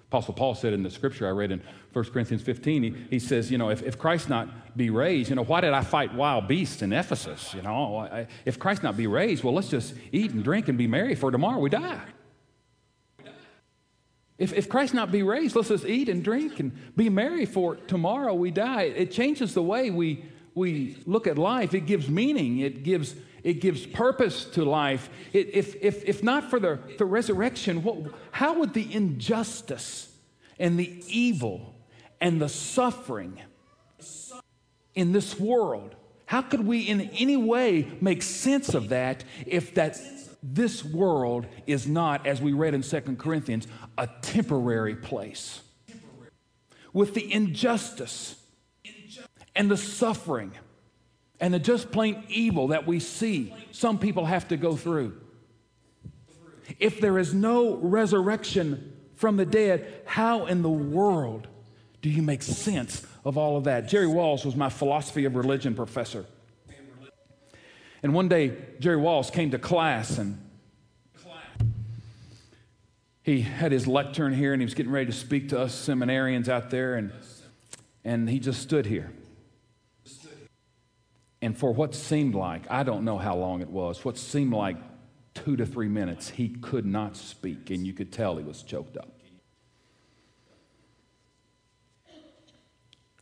Apostle 0.07 0.33
Paul 0.33 0.55
said 0.55 0.73
in 0.73 0.81
the 0.81 0.89
scripture 0.89 1.27
I 1.27 1.31
read 1.31 1.51
in 1.51 1.61
1 1.93 2.05
Corinthians 2.05 2.41
15, 2.41 2.83
he, 2.83 2.95
he 3.11 3.19
says, 3.19 3.51
you 3.51 3.59
know, 3.59 3.69
if, 3.69 3.83
if 3.83 3.99
Christ 3.99 4.27
not 4.27 4.75
be 4.75 4.89
raised, 4.89 5.29
you 5.29 5.35
know, 5.35 5.43
why 5.43 5.61
did 5.61 5.73
I 5.73 5.81
fight 5.81 6.13
wild 6.13 6.47
beasts 6.47 6.81
in 6.81 6.91
Ephesus? 6.91 7.53
You 7.53 7.61
know, 7.61 7.97
I, 7.97 8.27
if 8.45 8.57
Christ 8.57 8.81
not 8.81 8.97
be 8.97 9.05
raised, 9.05 9.43
well, 9.43 9.53
let's 9.53 9.69
just 9.69 9.93
eat 10.11 10.31
and 10.31 10.43
drink 10.43 10.67
and 10.67 10.77
be 10.77 10.87
merry 10.87 11.13
for 11.13 11.31
tomorrow 11.31 11.59
we 11.59 11.69
die. 11.69 12.01
If, 14.37 14.53
if 14.53 14.67
Christ 14.67 14.93
not 14.93 15.11
be 15.11 15.23
raised, 15.23 15.55
let's 15.55 15.69
just 15.69 15.85
eat 15.85 16.09
and 16.09 16.23
drink 16.23 16.59
and 16.59 16.71
be 16.95 17.09
merry 17.09 17.45
for 17.45 17.75
tomorrow 17.75 18.33
we 18.33 18.51
die. 18.51 18.83
It 18.83 19.11
changes 19.11 19.53
the 19.53 19.63
way 19.63 19.89
we, 19.91 20.25
we 20.53 20.97
look 21.05 21.25
at 21.25 21.37
life. 21.37 21.73
It 21.73 21.85
gives 21.85 22.09
meaning. 22.09 22.59
It 22.59 22.83
gives, 22.83 23.15
it 23.43 23.61
gives 23.61 23.85
purpose 23.85 24.45
to 24.45 24.65
life. 24.65 25.09
It, 25.31 25.53
if, 25.53 25.75
if, 25.81 26.03
if 26.03 26.21
not 26.21 26.49
for 26.49 26.59
the, 26.59 26.79
the 26.97 27.05
resurrection, 27.05 27.81
what, 27.81 27.97
how 28.31 28.59
would 28.59 28.73
the 28.73 28.93
injustice 28.93 30.13
and 30.59 30.77
the 30.77 31.01
evil 31.07 31.73
and 32.19 32.41
the 32.41 32.49
suffering 32.49 33.39
in 34.95 35.11
this 35.11 35.39
world, 35.39 35.95
How 36.25 36.41
could 36.41 36.65
we 36.65 36.81
in 36.81 37.01
any 37.01 37.37
way 37.37 37.91
make 38.01 38.23
sense 38.23 38.73
of 38.73 38.89
that 38.89 39.23
if 39.45 39.75
that 39.75 39.99
this 40.41 40.83
world 40.83 41.45
is 41.67 41.87
not, 41.87 42.25
as 42.25 42.41
we 42.41 42.53
read 42.53 42.73
in 42.73 42.81
2 42.81 43.01
Corinthians, 43.17 43.67
a 43.97 44.07
temporary 44.21 44.95
place? 44.95 45.61
With 46.93 47.13
the 47.13 47.31
injustice 47.31 48.41
and 49.55 49.69
the 49.69 49.77
suffering 49.77 50.51
and 51.39 51.53
the 51.53 51.59
just 51.59 51.91
plain 51.91 52.23
evil 52.29 52.69
that 52.69 52.87
we 52.87 52.99
see 52.99 53.53
some 53.71 53.99
people 53.99 54.25
have 54.25 54.47
to 54.49 54.57
go 54.57 54.75
through. 54.75 55.21
If 56.79 56.99
there 56.99 57.19
is 57.19 57.33
no 57.33 57.75
resurrection 57.75 58.93
from 59.15 59.37
the 59.37 59.45
dead, 59.45 60.01
how 60.05 60.45
in 60.45 60.61
the 60.61 60.69
world 60.69 61.47
do 62.01 62.09
you 62.09 62.21
make 62.21 62.41
sense 62.41 63.05
of 63.23 63.37
all 63.37 63.57
of 63.57 63.65
that? 63.65 63.87
Jerry 63.87 64.07
Walls 64.07 64.45
was 64.45 64.55
my 64.55 64.69
philosophy 64.69 65.25
of 65.25 65.35
religion 65.35 65.75
professor. 65.75 66.25
And 68.03 68.13
one 68.13 68.27
day, 68.27 68.55
Jerry 68.79 68.97
Walls 68.97 69.31
came 69.31 69.51
to 69.51 69.59
class 69.59 70.17
and 70.17 70.39
he 73.25 73.41
had 73.41 73.71
his 73.71 73.87
lectern 73.87 74.33
here 74.33 74.53
and 74.53 74.61
he 74.61 74.65
was 74.65 74.75
getting 74.75 74.91
ready 74.91 75.07
to 75.07 75.11
speak 75.11 75.49
to 75.49 75.59
us 75.59 75.73
seminarians 75.75 76.47
out 76.47 76.69
there 76.69 76.93
and, 76.93 77.11
and 78.03 78.29
he 78.29 78.37
just 78.37 78.61
stood 78.61 78.85
here. 78.85 79.11
And 81.41 81.57
for 81.57 81.73
what 81.73 81.95
seemed 81.95 82.35
like, 82.35 82.69
I 82.69 82.83
don't 82.83 83.03
know 83.03 83.17
how 83.17 83.35
long 83.35 83.61
it 83.61 83.69
was, 83.69 84.05
what 84.05 84.19
seemed 84.19 84.53
like 84.53 84.77
two 85.33 85.55
to 85.55 85.65
three 85.65 85.87
minutes, 85.87 86.29
he 86.29 86.49
could 86.49 86.85
not 86.85 87.17
speak, 87.17 87.71
and 87.71 87.85
you 87.85 87.93
could 87.93 88.11
tell 88.11 88.37
he 88.37 88.43
was 88.43 88.61
choked 88.61 88.95
up. 88.95 89.09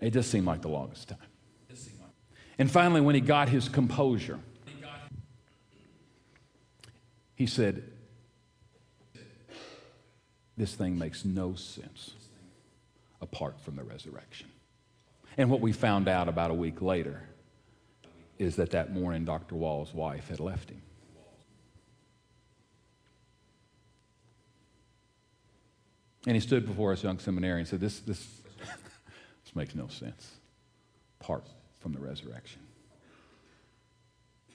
It 0.02 0.12
just 0.12 0.30
seemed 0.30 0.46
like 0.46 0.62
the 0.62 0.68
longest 0.68 1.10
time. 1.10 1.18
And 2.60 2.70
finally, 2.70 3.00
when 3.00 3.16
he 3.16 3.22
got 3.22 3.48
his 3.48 3.70
composure, 3.70 4.39
he 7.36 7.48
said, 7.48 7.92
This 10.58 10.76
thing 10.76 10.98
makes 10.98 11.26
no 11.26 11.56
sense 11.56 12.13
apart 13.22 13.60
from 13.60 13.76
the 13.76 13.84
resurrection. 13.84 14.48
And 15.38 15.50
what 15.50 15.62
we 15.62 15.72
found 15.72 16.08
out 16.08 16.28
about 16.28 16.52
a 16.52 16.54
week 16.54 16.82
later 16.82 17.24
is 18.38 18.56
that 18.58 18.72
that 18.72 18.94
morning 18.94 19.26
Dr. 19.26 19.56
Walls' 19.56 19.94
wife 19.94 20.28
had 20.28 20.39
left 20.39 20.70
him. 20.70 20.82
And 26.26 26.36
he 26.36 26.39
stood 26.39 26.66
before 26.66 26.94
us 26.94 27.04
young 27.04 27.20
seminarian 27.20 27.60
and 27.60 27.68
said, 27.68 27.82
This, 27.82 28.00
this, 28.00 28.26
this 29.44 29.56
makes 29.56 29.76
no 29.76 29.88
sense 29.88 30.36
apart 31.20 31.46
from 31.80 31.94
the 31.94 32.00
resurrection. 32.00 32.62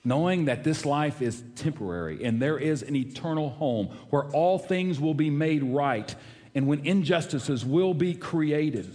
Knowing 0.08 0.46
that 0.46 0.64
this 0.64 0.86
life 0.86 1.20
is 1.20 1.44
temporary 1.54 2.24
and 2.24 2.40
there 2.40 2.56
is 2.56 2.82
an 2.82 2.96
eternal 2.96 3.50
home 3.50 3.88
where 4.08 4.24
all 4.30 4.58
things 4.58 4.98
will 4.98 5.12
be 5.12 5.28
made 5.28 5.62
right 5.62 6.14
and 6.54 6.66
when 6.66 6.80
injustices 6.86 7.62
will 7.62 7.92
be 7.92 8.14
created, 8.14 8.88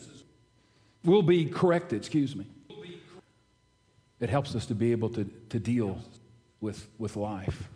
will 1.05 1.21
be 1.21 1.45
corrected, 1.45 1.99
excuse 1.99 2.35
me. 2.35 2.47
It 4.19 4.31
helps 4.31 4.55
us 4.55 4.65
to 4.65 4.73
be 4.73 4.91
able 4.91 5.09
to, 5.09 5.29
to 5.49 5.59
deal 5.59 5.99
with, 6.61 6.87
with 6.97 7.15
life. 7.15 7.69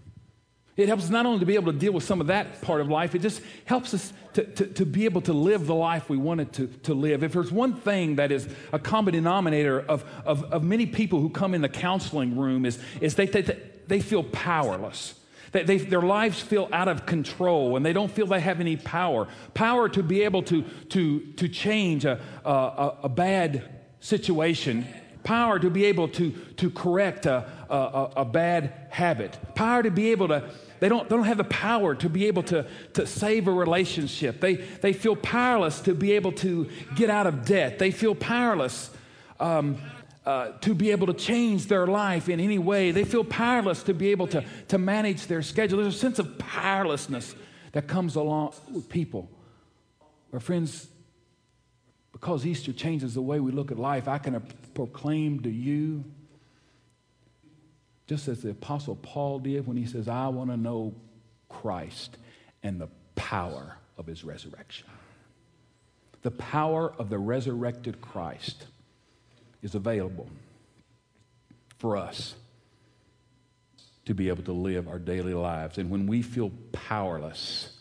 It 0.78 0.88
helps 0.88 1.10
not 1.10 1.26
only 1.26 1.40
to 1.40 1.46
be 1.46 1.56
able 1.56 1.74
to 1.74 1.78
deal 1.78 1.92
with 1.92 2.04
some 2.04 2.22
of 2.22 2.28
that 2.28 2.62
part 2.62 2.82
of 2.82 2.88
life, 2.88 3.16
it 3.16 3.24
just 3.24 3.42
helps 3.66 3.96
us 3.96 4.14
to, 4.34 4.44
to, 4.44 4.68
to, 4.68 4.86
be 4.86 5.06
able 5.06 5.22
to 5.22 5.34
live 5.34 5.66
the 5.66 5.74
life 5.74 6.08
we 6.08 6.18
wanted 6.18 6.54
to, 6.54 6.68
to 6.84 6.94
live. 6.94 7.24
If 7.24 7.34
there's 7.34 7.52
one 7.52 7.74
thing 7.74 8.18
that 8.18 8.32
is 8.32 8.48
a 8.72 8.78
common 8.78 9.16
denominator 9.16 9.80
of, 9.80 10.06
of, 10.24 10.44
of 10.46 10.64
many 10.64 10.86
people 10.86 11.20
who 11.20 11.32
come 11.32 11.56
in 11.56 11.62
the 11.62 11.70
counseling 11.70 12.38
room 12.38 12.64
is, 12.64 12.78
is 13.02 13.16
they, 13.16 13.26
they, 13.26 13.60
they 13.88 14.00
feel 14.00 14.24
powerless. 14.24 15.16
They, 15.52 15.64
they, 15.64 15.78
their 15.80 16.04
lives 16.04 16.40
feel 16.40 16.70
out 16.72 16.88
of 16.88 17.08
control 17.08 17.76
and 17.76 17.84
they 17.84 17.94
don't 17.94 18.12
feel 18.12 18.28
they 18.28 18.40
have 18.40 18.60
any 18.60 18.78
power. 18.78 19.28
Power 19.56 19.90
to 19.90 20.04
be 20.04 20.22
able 20.22 20.44
to, 20.44 20.62
to, 20.90 21.22
to 21.38 21.50
change 21.50 22.06
a, 22.06 22.20
a, 22.46 22.98
a 23.04 23.10
bad 23.10 23.68
situation 24.00 24.88
power 25.28 25.60
to 25.60 25.70
be 25.70 25.84
able 25.84 26.08
to, 26.08 26.32
to 26.56 26.70
correct 26.70 27.26
a, 27.26 27.46
a, 27.70 28.12
a, 28.18 28.26
bad 28.26 28.72
habit, 28.90 29.38
power 29.56 29.84
to 29.84 29.92
be 29.92 30.12
able 30.12 30.30
to 30.30 30.50
they 30.80 30.88
don't, 30.88 31.10
they 31.10 31.18
don't 31.18 31.26
have 31.26 31.38
the 31.38 31.44
power 31.44 31.96
to 31.96 32.08
be 32.08 32.28
able 32.28 32.44
to, 32.44 32.66
to 32.94 33.06
save 33.06 33.48
a 33.48 33.52
relationship. 33.52 34.40
They, 34.40 34.56
they 34.56 34.94
feel 34.94 35.18
powerless 35.18 35.82
to 35.82 35.94
be 35.94 36.14
able 36.14 36.32
to 36.34 36.70
get 36.96 37.10
out 37.10 37.28
of 37.28 37.46
debt. 37.46 37.78
They 37.78 37.92
feel 37.92 38.16
powerless 38.16 38.90
um, 39.40 39.80
uh, 40.26 40.52
to 40.62 40.74
be 40.74 40.92
able 40.92 41.08
to 41.08 41.14
change 41.14 41.66
their 41.66 41.88
life 41.88 42.30
in 42.30 42.40
any 42.40 42.60
way. 42.60 42.92
They 42.92 43.04
feel 43.04 43.24
powerless 43.26 43.84
to 43.84 43.94
be 43.94 44.12
able 44.12 44.28
to, 44.28 44.46
to 44.70 44.78
manage 44.78 45.28
their 45.28 45.42
schedule. 45.42 45.82
There's 45.82 45.96
a 45.96 46.00
sense 46.00 46.20
of 46.20 46.38
powerlessness 46.38 47.36
that 47.74 47.88
comes 47.88 48.16
along 48.16 48.54
with 48.72 48.88
people. 48.88 49.30
Our 50.32 50.40
friends, 50.40 50.88
because 52.20 52.48
Easter 52.48 52.74
changes 52.74 53.14
the 53.14 53.22
way 53.22 53.40
we 53.40 53.52
look 53.52 53.70
at 53.70 53.78
life, 53.78 54.08
I 54.08 54.18
can 54.18 54.42
proclaim 54.74 55.42
to 55.42 55.52
you 55.52 56.04
just 58.08 58.28
as 58.28 58.42
the 58.42 58.50
Apostle 58.50 58.96
Paul 58.96 59.38
did 59.38 59.68
when 59.68 59.78
he 59.78 59.86
says, 59.86 60.08
I 60.08 60.28
want 60.30 60.50
to 60.50 60.58
know 60.58 60.96
Christ 61.48 62.18
and 62.64 62.82
the 62.82 62.88
power 63.14 63.78
of 64.00 64.08
his 64.08 64.24
resurrection. 64.24 64.88
The 66.24 66.32
power 66.32 66.92
of 66.98 67.12
the 67.12 67.20
resurrected 67.20 68.02
Christ 68.02 68.66
is 69.62 69.76
available 69.76 70.28
for 71.78 71.98
us 71.98 72.34
to 74.06 74.16
be 74.16 74.30
able 74.30 74.44
to 74.46 74.54
live 74.54 74.88
our 74.88 74.98
daily 74.98 75.36
lives. 75.36 75.78
And 75.78 75.92
when 75.92 76.08
we 76.08 76.24
feel 76.24 76.52
powerless, 76.72 77.77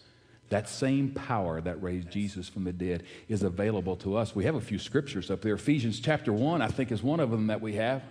that 0.48 0.68
same 0.68 1.10
power 1.10 1.60
that 1.60 1.82
raised 1.82 2.10
Jesus 2.10 2.48
from 2.48 2.64
the 2.64 2.72
dead 2.72 3.02
is 3.28 3.42
available 3.42 3.96
to 3.96 4.16
us. 4.16 4.34
We 4.34 4.44
have 4.44 4.54
a 4.54 4.60
few 4.60 4.78
scriptures 4.78 5.30
up 5.30 5.40
there. 5.40 5.54
Ephesians 5.54 5.98
chapter 5.98 6.32
1, 6.32 6.62
I 6.62 6.68
think, 6.68 6.92
is 6.92 7.02
one 7.02 7.20
of 7.20 7.30
them 7.30 7.48
that 7.48 7.60
we 7.60 7.74
have. 7.74 8.02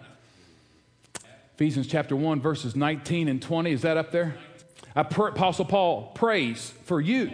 Ephesians 1.55 1.87
chapter 1.87 2.15
1, 2.15 2.41
verses 2.41 2.75
19 2.75 3.29
and 3.29 3.41
20. 3.41 3.71
Is 3.71 3.83
that 3.83 3.95
up 3.95 4.11
there? 4.11 4.35
Pr- 5.09 5.27
Apostle 5.27 5.65
Paul 5.65 6.11
prays 6.13 6.73
for 6.83 6.99
you 6.99 7.31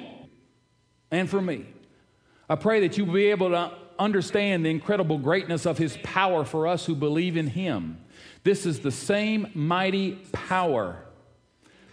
and 1.10 1.28
for 1.28 1.42
me. 1.42 1.66
I 2.48 2.56
pray 2.56 2.82
that 2.82 2.98
you 2.98 3.06
will 3.06 3.14
be 3.14 3.28
able 3.32 3.50
to 3.50 3.72
understand 3.98 4.66
the 4.66 4.70
incredible 4.70 5.18
greatness 5.18 5.66
of 5.66 5.78
his 5.78 5.98
power 6.04 6.44
for 6.44 6.68
us 6.68 6.86
who 6.86 6.96
believe 6.96 7.38
in 7.38 7.48
him. 7.48 7.98
This 8.44 8.66
is 8.66 8.80
the 8.80 8.92
same 8.92 9.48
mighty 9.56 10.14
power 10.32 11.04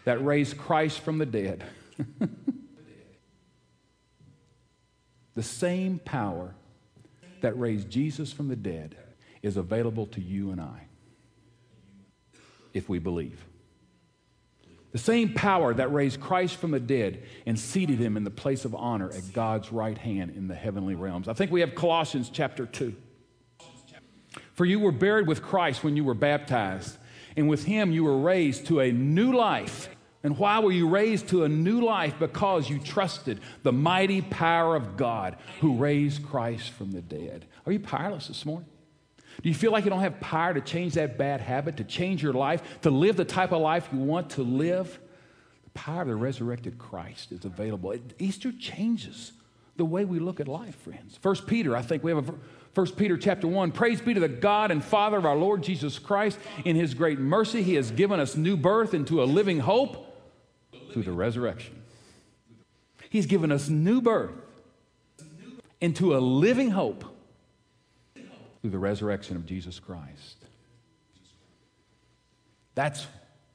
that 0.04 0.24
raised 0.24 0.58
Christ 0.58 1.00
from 1.00 1.18
the 1.18 1.26
dead. 1.26 1.64
the 5.38 5.42
same 5.44 6.00
power 6.00 6.52
that 7.42 7.56
raised 7.56 7.88
Jesus 7.88 8.32
from 8.32 8.48
the 8.48 8.56
dead 8.56 8.96
is 9.40 9.56
available 9.56 10.04
to 10.06 10.20
you 10.20 10.50
and 10.50 10.60
I 10.60 10.88
if 12.74 12.88
we 12.88 12.98
believe. 12.98 13.44
The 14.90 14.98
same 14.98 15.34
power 15.34 15.72
that 15.74 15.92
raised 15.92 16.20
Christ 16.20 16.56
from 16.56 16.72
the 16.72 16.80
dead 16.80 17.22
and 17.46 17.56
seated 17.56 18.00
him 18.00 18.16
in 18.16 18.24
the 18.24 18.32
place 18.32 18.64
of 18.64 18.74
honor 18.74 19.12
at 19.12 19.32
God's 19.32 19.70
right 19.70 19.96
hand 19.96 20.32
in 20.36 20.48
the 20.48 20.56
heavenly 20.56 20.96
realms. 20.96 21.28
I 21.28 21.34
think 21.34 21.52
we 21.52 21.60
have 21.60 21.76
Colossians 21.76 22.30
chapter 22.32 22.66
2. 22.66 22.92
For 24.54 24.64
you 24.64 24.80
were 24.80 24.90
buried 24.90 25.28
with 25.28 25.40
Christ 25.40 25.84
when 25.84 25.94
you 25.94 26.02
were 26.02 26.14
baptized, 26.14 26.98
and 27.36 27.48
with 27.48 27.62
him 27.62 27.92
you 27.92 28.02
were 28.02 28.18
raised 28.18 28.66
to 28.66 28.80
a 28.80 28.90
new 28.90 29.32
life. 29.32 29.88
And 30.24 30.36
why 30.36 30.58
were 30.58 30.72
you 30.72 30.88
raised 30.88 31.28
to 31.28 31.44
a 31.44 31.48
new 31.48 31.80
life? 31.80 32.14
Because 32.18 32.68
you 32.68 32.80
trusted 32.80 33.40
the 33.62 33.72
mighty 33.72 34.20
power 34.20 34.74
of 34.74 34.96
God 34.96 35.36
who 35.60 35.76
raised 35.76 36.26
Christ 36.26 36.70
from 36.70 36.90
the 36.90 37.00
dead. 37.00 37.46
Are 37.66 37.72
you 37.72 37.78
powerless 37.78 38.26
this 38.26 38.44
morning? 38.44 38.68
Do 39.42 39.48
you 39.48 39.54
feel 39.54 39.70
like 39.70 39.84
you 39.84 39.90
don't 39.90 40.00
have 40.00 40.18
power 40.18 40.52
to 40.52 40.60
change 40.60 40.94
that 40.94 41.16
bad 41.16 41.40
habit, 41.40 41.76
to 41.76 41.84
change 41.84 42.22
your 42.22 42.32
life, 42.32 42.80
to 42.82 42.90
live 42.90 43.16
the 43.16 43.24
type 43.24 43.52
of 43.52 43.60
life 43.60 43.88
you 43.92 44.00
want 44.00 44.30
to 44.30 44.42
live? 44.42 44.98
The 45.62 45.70
power 45.70 46.02
of 46.02 46.08
the 46.08 46.16
resurrected 46.16 46.78
Christ 46.78 47.30
is 47.30 47.44
available. 47.44 47.94
Easter 48.18 48.50
changes 48.50 49.32
the 49.76 49.84
way 49.84 50.04
we 50.04 50.18
look 50.18 50.40
at 50.40 50.48
life, 50.48 50.74
friends. 50.74 51.16
First 51.16 51.46
Peter, 51.46 51.76
I 51.76 51.82
think 51.82 52.02
we 52.02 52.10
have 52.10 52.28
a 52.28 52.34
First 52.74 52.96
Peter 52.96 53.16
chapter 53.16 53.46
1. 53.46 53.72
Praise 53.72 54.00
be 54.00 54.14
to 54.14 54.20
the 54.20 54.28
God 54.28 54.70
and 54.70 54.84
Father 54.84 55.16
of 55.16 55.26
our 55.26 55.36
Lord 55.36 55.62
Jesus 55.62 55.98
Christ. 55.98 56.38
In 56.64 56.76
his 56.76 56.94
great 56.94 57.18
mercy, 57.18 57.62
he 57.62 57.74
has 57.74 57.90
given 57.90 58.20
us 58.20 58.36
new 58.36 58.56
birth 58.56 58.94
into 58.94 59.22
a 59.22 59.24
living 59.24 59.60
hope 59.60 60.07
through 60.92 61.04
the 61.04 61.12
resurrection. 61.12 61.82
He's 63.10 63.26
given 63.26 63.50
us 63.52 63.68
new 63.68 64.00
birth 64.00 64.32
into 65.80 66.16
a 66.16 66.18
living 66.18 66.70
hope 66.70 67.04
through 68.60 68.70
the 68.70 68.78
resurrection 68.78 69.36
of 69.36 69.46
Jesus 69.46 69.78
Christ. 69.78 70.44
That's, 72.74 73.06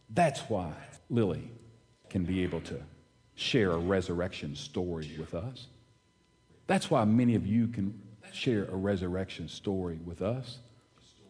that's 0.10 0.42
why 0.42 0.74
Lily 1.10 1.50
can 2.10 2.24
be 2.24 2.44
able 2.44 2.62
to 2.62 2.82
share 3.36 3.72
a 3.72 3.78
resurrection 3.78 4.56
story 4.56 5.12
with 5.18 5.34
us. 5.34 5.68
That's 6.68 6.90
why 6.90 7.04
many 7.06 7.36
of 7.36 7.46
you 7.46 7.68
can 7.68 8.00
share 8.32 8.66
a 8.66 8.76
resurrection 8.76 9.48
story 9.48 10.00
with 10.04 10.22
us. 10.22 10.60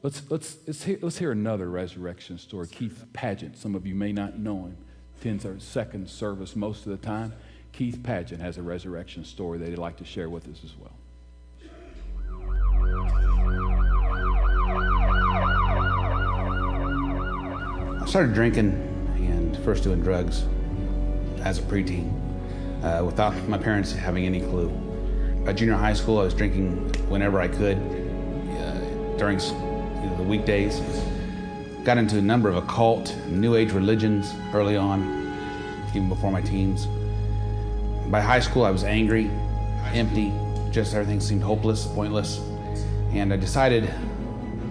Let's, 0.02 0.22
let's, 0.30 0.58
let's, 0.68 0.84
hear, 0.84 1.00
let's 1.02 1.18
hear 1.18 1.32
another 1.32 1.70
resurrection 1.70 2.38
story. 2.38 2.68
Keith 2.68 3.06
Paget, 3.14 3.58
some 3.58 3.74
of 3.74 3.88
you 3.88 3.96
may 3.96 4.12
not 4.12 4.38
know 4.38 4.66
him, 4.66 4.78
our 5.24 5.58
second 5.58 6.10
service 6.10 6.54
most 6.54 6.86
of 6.86 6.92
the 6.92 6.98
time. 6.98 7.32
Keith 7.72 8.04
Paget 8.04 8.42
has 8.42 8.58
a 8.58 8.62
resurrection 8.62 9.24
story 9.24 9.58
that 9.58 9.70
he'd 9.70 9.78
like 9.78 9.96
to 9.98 10.04
share 10.04 10.30
with 10.30 10.50
us 10.50 10.60
as 10.66 10.74
well. 10.78 10.92
I 18.02 18.06
started 18.06 18.34
drinking 18.34 18.72
and 19.16 19.56
first 19.64 19.84
doing 19.84 20.02
drugs 20.02 20.44
as 21.40 21.60
a 21.60 21.62
preteen 21.62 22.12
uh, 22.84 23.06
without 23.06 23.34
my 23.48 23.58
parents 23.58 23.94
having 23.94 24.26
any 24.26 24.42
clue. 24.42 24.70
At 25.48 25.56
junior 25.56 25.76
high 25.76 25.94
school, 25.94 26.20
I 26.20 26.24
was 26.24 26.34
drinking 26.34 26.94
whenever 27.08 27.40
I 27.40 27.48
could 27.48 27.78
uh, 27.78 29.18
during 29.18 29.40
you 29.40 29.54
know, 29.54 30.16
the 30.18 30.24
weekdays. 30.24 30.82
Got 31.84 31.98
into 31.98 32.18
a 32.18 32.22
number 32.22 32.48
of 32.48 32.56
occult, 32.56 33.14
new 33.28 33.56
age 33.56 33.74
religions 33.74 34.34
early 34.54 34.78
on, 34.78 35.02
even 35.90 36.08
before 36.08 36.32
my 36.32 36.40
teens. 36.40 36.88
By 38.10 38.22
high 38.22 38.40
school, 38.40 38.64
I 38.64 38.72
was 38.72 38.86
angry, 38.86 39.30
empty, 39.92 40.32
just 40.72 40.94
everything 40.94 41.20
seemed 41.20 41.44
hopeless, 41.44 41.86
pointless. 41.88 42.40
And 43.12 43.34
I 43.34 43.36
decided 43.36 43.84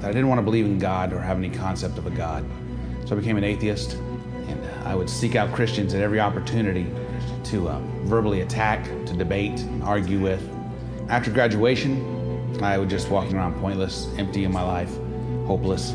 that 0.01 0.09
I 0.09 0.13
didn't 0.13 0.29
want 0.29 0.39
to 0.39 0.43
believe 0.43 0.65
in 0.65 0.79
God 0.79 1.13
or 1.13 1.21
have 1.21 1.37
any 1.37 1.51
concept 1.51 1.99
of 1.99 2.07
a 2.07 2.11
God. 2.11 2.47
So 3.05 3.15
I 3.15 3.19
became 3.19 3.37
an 3.37 3.45
atheist, 3.45 3.93
and 4.49 4.65
I 4.87 4.95
would 4.95 5.11
seek 5.11 5.37
out 5.37 5.53
Christians 5.53 5.93
at 5.93 6.01
every 6.01 6.19
opportunity 6.19 6.87
to 7.45 7.69
uh, 7.69 7.79
verbally 8.05 8.41
attack, 8.41 8.85
to 8.85 9.13
debate, 9.13 9.61
and 9.61 9.83
argue 9.83 10.19
with. 10.19 10.43
After 11.11 11.31
graduation, 11.31 12.57
I 12.63 12.79
was 12.79 12.89
just 12.89 13.11
walking 13.11 13.37
around 13.37 13.61
pointless, 13.61 14.09
empty 14.17 14.45
in 14.45 14.53
my 14.53 14.63
life, 14.63 14.97
hopeless. 15.47 15.95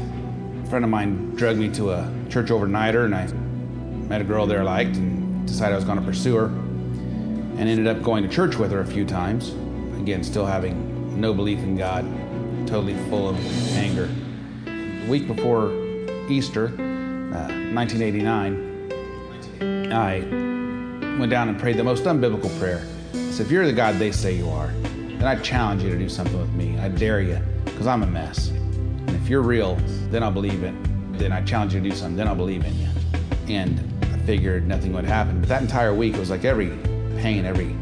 A 0.67 0.69
friend 0.69 0.84
of 0.84 0.91
mine 0.91 1.34
drugged 1.38 1.60
me 1.60 1.69
to 1.75 1.91
a 1.91 2.13
church 2.30 2.49
overnighter, 2.49 3.06
and 3.06 3.15
I 3.15 3.27
met 4.10 4.19
a 4.19 4.25
girl 4.25 4.45
there 4.45 4.60
I 4.60 4.63
liked 4.63 4.97
and 4.97 5.47
decided 5.47 5.71
I 5.71 5.77
was 5.77 5.86
going 5.86 5.97
to 5.97 6.03
pursue 6.03 6.36
her. 6.36 6.47
And 6.47 7.69
ended 7.69 7.88
up 7.88 8.03
going 8.03 8.21
to 8.23 8.30
church 8.30 8.58
with 8.58 8.73
her 8.73 8.82
a 8.82 8.86
few 8.86 9.06
times. 9.06 9.53
Again, 9.97 10.25
still 10.25 10.45
having 10.45 11.21
no 11.21 11.34
belief 11.34 11.60
in 11.60 11.77
God, 11.77 12.03
totally 12.67 12.95
full 13.10 13.30
of 13.30 13.38
anger. 13.77 14.10
The 14.65 15.10
week 15.10 15.25
before 15.25 15.71
Easter, 16.27 16.65
uh, 16.65 17.47
1989, 17.73 19.93
I 19.93 20.19
went 21.17 21.32
down 21.32 21.47
and 21.47 21.58
prayed 21.58 21.77
the 21.77 21.86
most 21.86 22.03
unbiblical 22.03 22.49
prayer. 22.60 22.86
Said, 23.13 23.45
If 23.45 23.51
you're 23.51 23.65
the 23.65 23.71
God 23.71 23.95
they 23.95 24.12
say 24.12 24.36
you 24.36 24.49
are, 24.49 24.67
then 24.67 25.23
I 25.23 25.38
challenge 25.38 25.84
you 25.84 25.91
to 25.91 25.97
do 25.97 26.10
something 26.10 26.38
with 26.38 26.51
me. 26.51 26.77
I 26.77 26.89
dare 26.89 27.21
you, 27.21 27.39
because 27.63 27.88
I'm 27.88 28.03
a 28.03 28.08
mess. 28.08 28.51
If 29.28 29.32
you're 29.32 29.42
real, 29.42 29.76
then 30.10 30.24
I'll 30.24 30.32
believe 30.32 30.63
it. 30.63 30.74
Then 31.20 31.34
I 31.34 31.42
challenge 31.42 31.74
you 31.74 31.82
to 31.82 31.90
do 31.90 31.94
something, 31.94 32.16
then 32.16 32.30
I'll 32.30 32.34
believe 32.34 32.63
in 32.63 32.74
you. 32.80 32.88
And 33.50 33.78
I 34.02 34.18
figured 34.20 34.66
nothing 34.66 34.94
would 34.94 35.04
happen. 35.04 35.42
But 35.42 35.50
that 35.50 35.62
entire 35.62 35.94
week, 35.94 36.13
it 36.13 36.20
was 36.22 36.30
like 36.30 36.46
every 36.46 36.70
pain, 37.20 37.44
every 37.44 37.76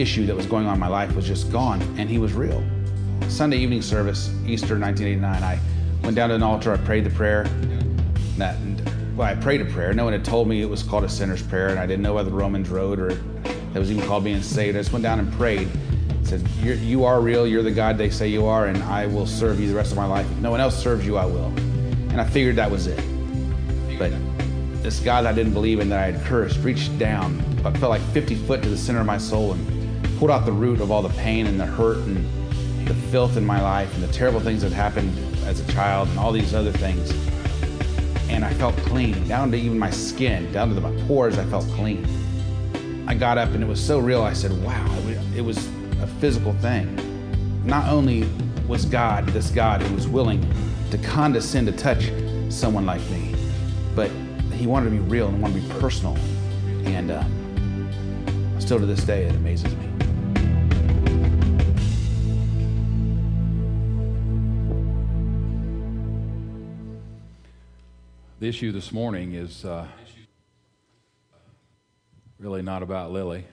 issue 0.00 0.26
that 0.26 0.36
was 0.36 0.46
going 0.46 0.68
on 0.68 0.74
in 0.74 0.78
my 0.78 0.86
life 0.86 1.12
was 1.16 1.26
just 1.26 1.50
gone, 1.50 1.82
and 1.98 2.08
He 2.08 2.18
was 2.18 2.34
real. 2.34 2.62
Sunday 3.28 3.56
evening 3.56 3.82
service, 3.82 4.28
Easter 4.46 4.78
1989, 4.78 5.42
I 5.42 5.58
went 6.04 6.14
down 6.14 6.28
to 6.28 6.36
an 6.36 6.42
altar, 6.44 6.72
I 6.72 6.76
prayed 6.76 7.02
the 7.02 7.10
prayer. 7.10 7.48
That, 8.36 8.56
well, 9.16 9.26
I 9.26 9.34
prayed 9.34 9.62
a 9.62 9.64
prayer. 9.64 9.92
No 9.92 10.04
one 10.04 10.12
had 10.12 10.24
told 10.24 10.46
me 10.46 10.62
it 10.62 10.70
was 10.70 10.84
called 10.84 11.02
a 11.02 11.08
sinner's 11.08 11.42
prayer, 11.42 11.70
and 11.70 11.80
I 11.80 11.86
didn't 11.86 12.02
know 12.02 12.14
whether 12.14 12.30
the 12.30 12.36
Romans 12.36 12.68
Road 12.68 13.00
or 13.00 13.10
it 13.10 13.74
was 13.74 13.90
even 13.90 14.06
called 14.06 14.22
being 14.22 14.40
saved. 14.40 14.76
I 14.76 14.80
just 14.82 14.92
went 14.92 15.02
down 15.02 15.18
and 15.18 15.32
prayed. 15.32 15.68
Said, 16.30 16.46
you're, 16.62 16.76
You 16.76 17.04
are 17.06 17.20
real, 17.20 17.44
you're 17.44 17.64
the 17.64 17.72
God 17.72 17.98
they 17.98 18.08
say 18.08 18.28
you 18.28 18.46
are, 18.46 18.66
and 18.66 18.80
I 18.84 19.04
will 19.04 19.26
serve 19.26 19.58
you 19.58 19.66
the 19.66 19.74
rest 19.74 19.90
of 19.90 19.96
my 19.96 20.06
life. 20.06 20.30
If 20.30 20.38
no 20.38 20.52
one 20.52 20.60
else 20.60 20.80
serves 20.80 21.04
you, 21.04 21.16
I 21.16 21.24
will. 21.24 21.46
And 21.46 22.20
I 22.20 22.24
figured 22.24 22.54
that 22.54 22.70
was 22.70 22.86
it. 22.86 23.02
But 23.98 24.12
this 24.80 25.00
God 25.00 25.26
I 25.26 25.32
didn't 25.32 25.54
believe 25.54 25.80
in, 25.80 25.88
that 25.88 25.98
I 25.98 26.12
had 26.12 26.24
cursed, 26.24 26.62
reached 26.62 26.96
down, 27.00 27.40
I 27.64 27.72
felt 27.72 27.90
like 27.90 28.00
50 28.12 28.36
foot 28.46 28.62
to 28.62 28.68
the 28.68 28.76
center 28.76 29.00
of 29.00 29.06
my 29.06 29.18
soul 29.18 29.54
and 29.54 30.18
pulled 30.20 30.30
out 30.30 30.46
the 30.46 30.52
root 30.52 30.80
of 30.80 30.92
all 30.92 31.02
the 31.02 31.08
pain 31.18 31.48
and 31.48 31.58
the 31.58 31.66
hurt 31.66 31.96
and 31.96 32.24
the 32.86 32.94
filth 32.94 33.36
in 33.36 33.44
my 33.44 33.60
life 33.60 33.92
and 33.96 34.04
the 34.04 34.12
terrible 34.12 34.38
things 34.38 34.62
that 34.62 34.70
happened 34.70 35.12
as 35.46 35.58
a 35.58 35.72
child 35.72 36.06
and 36.10 36.18
all 36.20 36.30
these 36.30 36.54
other 36.54 36.70
things. 36.70 37.10
And 38.30 38.44
I 38.44 38.54
felt 38.54 38.76
clean, 38.76 39.26
down 39.26 39.50
to 39.50 39.56
even 39.56 39.80
my 39.80 39.90
skin, 39.90 40.52
down 40.52 40.72
to 40.72 40.80
my 40.80 40.92
pores, 41.08 41.38
I 41.38 41.44
felt 41.46 41.64
clean. 41.70 42.06
I 43.08 43.14
got 43.14 43.36
up 43.36 43.48
and 43.48 43.64
it 43.64 43.66
was 43.66 43.84
so 43.84 43.98
real, 43.98 44.22
I 44.22 44.32
said, 44.32 44.52
wow, 44.62 44.86
it 45.34 45.40
was 45.40 45.68
physical 46.20 46.52
thing. 46.54 47.64
Not 47.64 47.88
only 47.88 48.28
was 48.68 48.84
God 48.84 49.26
this 49.30 49.50
God 49.50 49.80
who 49.80 49.94
was 49.94 50.06
willing 50.06 50.46
to 50.90 50.98
condescend 50.98 51.66
to 51.66 51.72
touch 51.72 52.10
someone 52.50 52.84
like 52.84 53.00
me, 53.10 53.34
but 53.94 54.10
he 54.52 54.66
wanted 54.66 54.90
to 54.90 54.90
be 54.90 54.98
real 54.98 55.28
and 55.28 55.40
wanted 55.40 55.62
to 55.62 55.68
be 55.68 55.80
personal. 55.80 56.14
And 56.84 57.10
uh, 57.10 58.60
still 58.60 58.78
to 58.78 58.84
this 58.84 59.02
day, 59.02 59.24
it 59.24 59.34
amazes 59.34 59.74
me. 59.74 59.86
The 68.40 68.46
issue 68.46 68.72
this 68.72 68.92
morning 68.92 69.32
is 69.34 69.64
uh, 69.64 69.86
really 72.38 72.60
not 72.60 72.82
about 72.82 73.10
Lily 73.10 73.46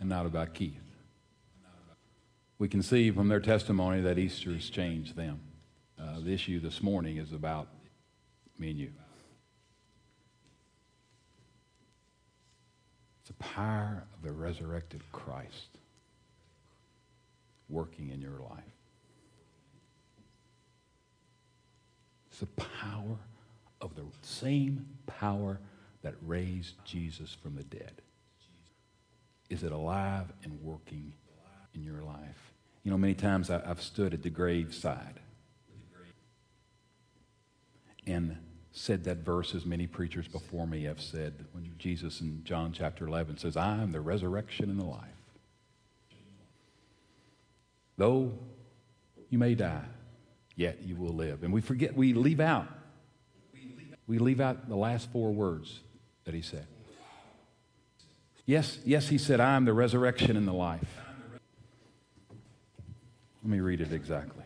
and 0.00 0.08
not 0.08 0.26
about 0.26 0.54
Keith. 0.54 0.83
We 2.58 2.68
can 2.68 2.82
see 2.82 3.10
from 3.10 3.28
their 3.28 3.40
testimony 3.40 4.00
that 4.02 4.18
Easter 4.18 4.52
has 4.52 4.70
changed 4.70 5.16
them. 5.16 5.40
Uh, 6.00 6.20
the 6.20 6.32
issue 6.32 6.60
this 6.60 6.82
morning 6.82 7.16
is 7.16 7.32
about 7.32 7.68
me 8.58 8.70
and 8.70 8.78
you. 8.78 8.92
It's 13.20 13.28
the 13.28 13.44
power 13.44 14.04
of 14.14 14.22
the 14.22 14.32
resurrected 14.32 15.02
Christ 15.12 15.78
working 17.68 18.10
in 18.10 18.20
your 18.20 18.38
life. 18.38 18.64
It's 22.28 22.40
the 22.40 22.46
power 22.46 23.16
of 23.80 23.94
the 23.94 24.04
same 24.22 24.86
power 25.06 25.58
that 26.02 26.14
raised 26.22 26.74
Jesus 26.84 27.36
from 27.42 27.56
the 27.56 27.64
dead. 27.64 28.02
Is 29.48 29.62
it 29.62 29.72
alive 29.72 30.32
and 30.42 30.60
working 30.62 31.14
in 31.74 31.82
your 31.82 32.02
life? 32.02 32.52
You 32.82 32.90
know, 32.90 32.98
many 32.98 33.14
times 33.14 33.50
I've 33.50 33.82
stood 33.82 34.12
at 34.14 34.22
the 34.22 34.30
graveside 34.30 35.20
and 38.06 38.36
said 38.72 39.04
that 39.04 39.18
verse 39.18 39.54
as 39.54 39.64
many 39.64 39.86
preachers 39.86 40.28
before 40.28 40.66
me 40.66 40.84
have 40.84 41.00
said 41.00 41.46
when 41.52 41.72
Jesus 41.78 42.20
in 42.20 42.42
John 42.44 42.72
chapter 42.72 43.06
11 43.06 43.38
says, 43.38 43.56
I 43.56 43.76
am 43.76 43.92
the 43.92 44.00
resurrection 44.00 44.68
and 44.68 44.78
the 44.78 44.84
life. 44.84 45.00
Though 47.96 48.32
you 49.30 49.38
may 49.38 49.54
die, 49.54 49.84
yet 50.56 50.82
you 50.82 50.96
will 50.96 51.14
live. 51.14 51.42
And 51.44 51.52
we 51.52 51.60
forget, 51.60 51.96
we 51.96 52.12
leave 52.12 52.40
out 52.40 52.68
we 54.06 54.18
leave 54.18 54.40
out 54.40 54.68
the 54.68 54.76
last 54.76 55.10
four 55.12 55.32
words 55.32 55.80
that 56.24 56.34
he 56.34 56.42
said. 56.42 56.66
Yes, 58.46 58.78
yes, 58.84 59.08
he 59.08 59.16
said, 59.16 59.40
I 59.40 59.56
am 59.56 59.64
the 59.64 59.72
resurrection 59.72 60.36
and 60.36 60.46
the 60.46 60.52
life. 60.52 61.00
Let 63.44 63.50
me 63.50 63.60
read 63.60 63.82
it 63.82 63.92
exactly. 63.92 64.42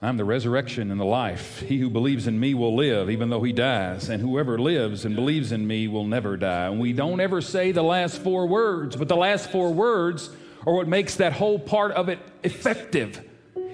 I'm 0.00 0.16
the 0.16 0.24
resurrection 0.24 0.92
and 0.92 1.00
the 1.00 1.04
life. 1.04 1.58
He 1.58 1.78
who 1.78 1.90
believes 1.90 2.28
in 2.28 2.38
me 2.38 2.54
will 2.54 2.76
live 2.76 3.10
even 3.10 3.28
though 3.28 3.42
he 3.42 3.52
dies, 3.52 4.08
and 4.08 4.22
whoever 4.22 4.56
lives 4.56 5.04
and 5.04 5.16
believes 5.16 5.50
in 5.50 5.66
me 5.66 5.88
will 5.88 6.04
never 6.04 6.36
die. 6.36 6.66
And 6.66 6.78
we 6.78 6.92
don't 6.92 7.18
ever 7.18 7.40
say 7.40 7.72
the 7.72 7.82
last 7.82 8.22
four 8.22 8.46
words, 8.46 8.94
but 8.94 9.08
the 9.08 9.16
last 9.16 9.50
four 9.50 9.72
words 9.72 10.30
are 10.64 10.74
what 10.74 10.86
makes 10.86 11.16
that 11.16 11.32
whole 11.32 11.58
part 11.58 11.90
of 11.90 12.08
it 12.08 12.20
effective. 12.44 13.28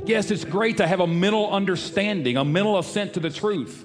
Yes, 0.06 0.30
it's 0.30 0.46
great 0.46 0.78
to 0.78 0.86
have 0.86 1.00
a 1.00 1.06
mental 1.06 1.50
understanding, 1.50 2.38
a 2.38 2.46
mental 2.46 2.78
assent 2.78 3.12
to 3.14 3.20
the 3.20 3.28
truth 3.28 3.84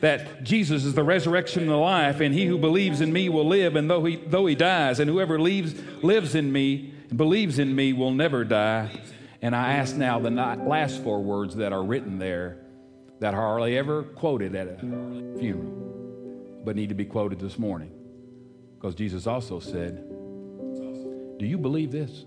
that 0.00 0.42
Jesus 0.42 0.84
is 0.84 0.94
the 0.94 1.04
resurrection 1.04 1.62
and 1.62 1.70
the 1.70 1.76
life, 1.76 2.18
and 2.18 2.34
he 2.34 2.44
who 2.44 2.58
believes 2.58 3.00
in 3.00 3.12
me 3.12 3.28
will 3.28 3.46
live, 3.46 3.76
and 3.76 3.88
though 3.88 4.04
he, 4.04 4.16
though 4.16 4.46
he 4.46 4.56
dies, 4.56 4.98
and 4.98 5.08
whoever 5.08 5.40
leaves, 5.40 5.80
lives 6.02 6.34
in 6.34 6.50
me 6.50 6.92
believes 7.16 7.58
in 7.58 7.74
me 7.74 7.92
will 7.92 8.12
never 8.12 8.44
die. 8.44 8.90
And 9.42 9.54
I 9.54 9.74
ask 9.74 9.96
now 9.96 10.18
the 10.20 10.30
last 10.30 11.02
four 11.02 11.22
words 11.22 11.56
that 11.56 11.72
are 11.72 11.82
written 11.82 12.18
there 12.18 12.58
that 13.20 13.34
are 13.34 13.40
hardly 13.40 13.76
ever 13.76 14.02
quoted 14.02 14.54
at 14.54 14.68
a 14.68 14.78
funeral, 15.38 16.62
but 16.64 16.76
need 16.76 16.88
to 16.88 16.94
be 16.94 17.04
quoted 17.04 17.38
this 17.38 17.58
morning. 17.58 17.92
Because 18.76 18.94
Jesus 18.94 19.26
also 19.26 19.60
said, 19.60 19.96
Do 21.38 21.46
you 21.46 21.58
believe 21.58 21.92
this? 21.92 22.24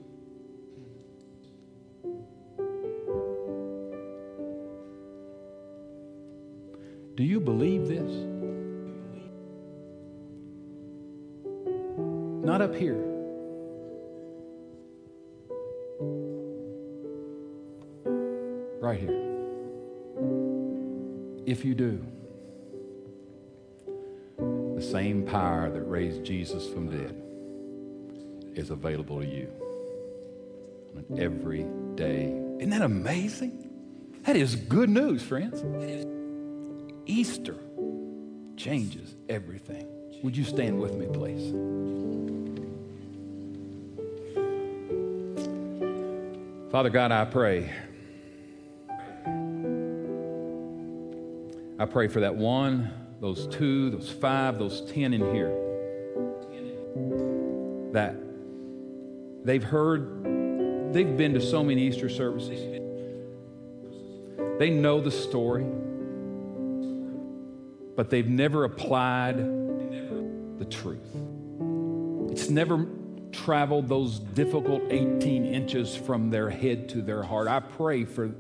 Do 7.16 7.24
you 7.24 7.40
believe 7.40 7.88
this? 7.88 8.12
Not 12.46 12.62
up 12.62 12.76
here. 12.76 13.17
Right 18.80 19.00
here. 19.00 19.24
If 21.46 21.66
you 21.66 21.74
do, 21.74 22.06
the 24.76 24.82
same 24.82 25.26
power 25.26 25.70
that 25.70 25.82
raised 25.82 26.24
Jesus 26.24 26.70
from 26.70 26.90
dead 26.90 27.16
is 28.56 28.70
available 28.70 29.22
to 29.22 29.26
you 29.26 29.50
on 30.96 31.20
every 31.20 31.66
day. 31.96 32.26
Isn't 32.60 32.70
that 32.70 32.82
amazing? 32.82 33.64
That 34.24 34.36
is 34.36 34.56
good 34.56 34.90
news, 34.90 35.24
friends. 35.24 35.64
Easter 37.08 37.56
changes 38.58 39.16
everything. 39.30 39.88
Would 40.24 40.36
you 40.36 40.44
stand 40.44 40.80
with 40.80 40.96
me, 40.96 41.08
please? 41.08 41.52
Father 46.72 46.90
God, 46.90 47.12
I 47.12 47.26
pray. 47.26 47.72
I 51.80 51.86
pray 51.86 52.08
for 52.08 52.22
that 52.22 52.36
one, 52.36 52.92
those 53.22 53.46
two, 53.48 53.92
those 53.92 54.10
five, 54.10 54.58
those 54.58 54.82
ten 54.92 55.14
in 55.14 55.22
here 55.34 55.56
that 57.94 58.16
they've 59.44 59.64
heard, 59.64 60.24
they've 60.94 61.16
been 61.16 61.34
to 61.36 61.42
so 61.42 61.64
many 61.64 61.84
Easter 61.84 62.10
services. 62.10 62.82
They 64.58 64.72
know 64.72 65.00
the 65.02 65.12
story, 65.12 65.66
but 67.96 68.10
they've 68.10 68.28
never 68.28 68.64
applied 68.64 69.38
the 69.38 70.66
truth. 70.66 71.16
It's 72.32 72.50
never 72.50 72.88
traveled 73.32 73.88
those 73.88 74.18
difficult 74.18 74.82
18 74.90 75.46
inches 75.46 75.96
from 75.96 76.32
their 76.32 76.50
head 76.50 76.90
to 76.90 77.04
their 77.04 77.22
heart. 77.22 77.48
I 77.48 77.60
pray 77.60 78.04
for 78.04 78.32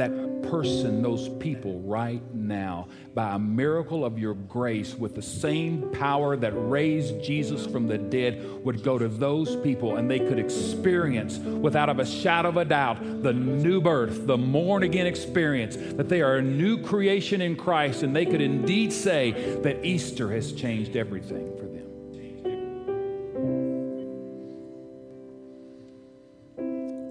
that 0.00 0.42
person, 0.50 1.02
those 1.02 1.28
people 1.38 1.78
right 1.80 2.22
now, 2.34 2.88
by 3.14 3.34
a 3.34 3.38
miracle 3.38 4.02
of 4.02 4.18
your 4.18 4.32
grace, 4.32 4.94
with 4.94 5.14
the 5.14 5.22
same 5.22 5.90
power 5.92 6.36
that 6.36 6.52
raised 6.52 7.22
Jesus 7.22 7.66
from 7.66 7.86
the 7.86 7.98
dead, 7.98 8.42
would 8.64 8.82
go 8.82 8.98
to 8.98 9.08
those 9.08 9.56
people 9.56 9.96
and 9.96 10.10
they 10.10 10.18
could 10.18 10.38
experience, 10.38 11.36
without 11.38 12.00
a 12.00 12.06
shadow 12.06 12.48
of 12.48 12.56
a 12.56 12.64
doubt, 12.64 13.22
the 13.22 13.34
new 13.34 13.80
birth, 13.80 14.26
the 14.26 14.38
born 14.38 14.82
again 14.82 15.06
experience, 15.06 15.76
that 15.76 16.08
they 16.08 16.22
are 16.22 16.36
a 16.36 16.42
new 16.42 16.82
creation 16.82 17.42
in 17.42 17.54
Christ, 17.54 18.02
and 18.02 18.16
they 18.16 18.24
could 18.24 18.40
indeed 18.40 18.94
say 18.94 19.32
that 19.62 19.84
Easter 19.84 20.32
has 20.32 20.52
changed 20.52 20.96
everything 20.96 21.52
for 21.58 21.66
them. 21.66 21.86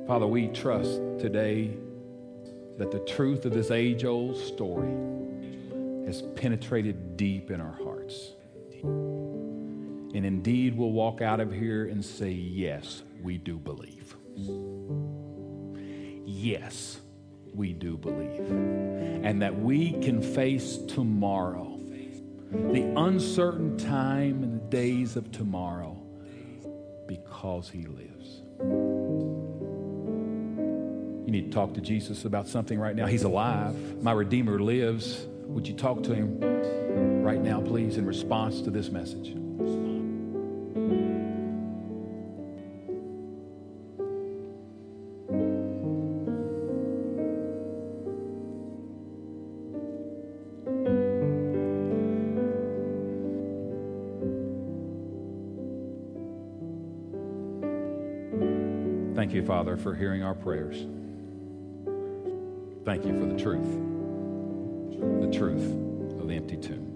Father, 0.08 0.26
we 0.26 0.48
trust 0.48 1.00
today 1.20 1.78
that 2.80 2.92
the 2.92 3.00
truth 3.00 3.46
of 3.46 3.54
this 3.54 3.72
age 3.72 4.06
old 4.06 4.38
story 4.38 4.96
has 6.06 6.22
penetrated 6.36 7.18
deep 7.18 7.52
in 7.52 7.60
our 7.60 7.78
hearts. 7.84 8.32
And 8.82 10.26
indeed, 10.26 10.78
we'll 10.78 10.94
walk 10.94 11.22
out 11.22 11.42
of 11.42 11.52
here 11.52 11.86
and 11.86 12.04
say, 12.04 12.32
Yes, 12.32 13.04
we 13.22 13.38
do 13.38 13.60
believe. 13.60 14.16
Yes, 16.26 17.00
we 17.54 17.74
do 17.74 17.98
believe. 17.98 18.50
And 18.50 19.42
that 19.42 19.60
we 19.60 19.92
can 20.02 20.22
face 20.22 20.78
tomorrow, 20.88 21.78
the 22.50 22.94
uncertain 22.96 23.78
time 23.78 24.42
and 24.42 24.54
the 24.54 24.66
days 24.70 25.18
of 25.18 25.34
tomorrow, 25.34 26.02
because 27.08 27.70
He 27.70 27.84
lives. 27.84 28.42
You 31.30 31.34
need 31.34 31.52
to 31.52 31.56
talk 31.56 31.76
to 31.76 31.82
Jesus 31.82 32.26
about 32.26 32.48
something 32.48 32.80
right 32.80 32.96
now. 32.96 33.06
He's 33.06 33.22
alive. 33.22 34.02
My 34.02 34.14
Redeemer 34.14 34.58
lives. 34.58 35.28
Would 35.46 35.68
you 35.68 35.76
talk 35.76 36.02
to 36.06 36.16
him 36.16 36.40
right 37.22 37.40
now, 37.40 37.62
please, 37.62 37.98
in 37.98 38.06
response 38.08 38.62
to 38.62 38.72
this 38.72 38.90
message? 38.90 39.36
Thank 59.16 59.34
you, 59.34 59.46
Father, 59.46 59.78
for 59.78 59.94
hearing 59.94 60.24
our 60.24 60.34
prayers. 60.34 60.88
Thank 62.90 63.06
you 63.06 63.14
for 63.20 63.28
the 63.28 63.38
truth, 63.40 63.70
the 65.22 65.30
truth 65.32 65.62
of 66.20 66.28
the 66.28 66.34
empty 66.34 66.58
tomb. 66.58 66.88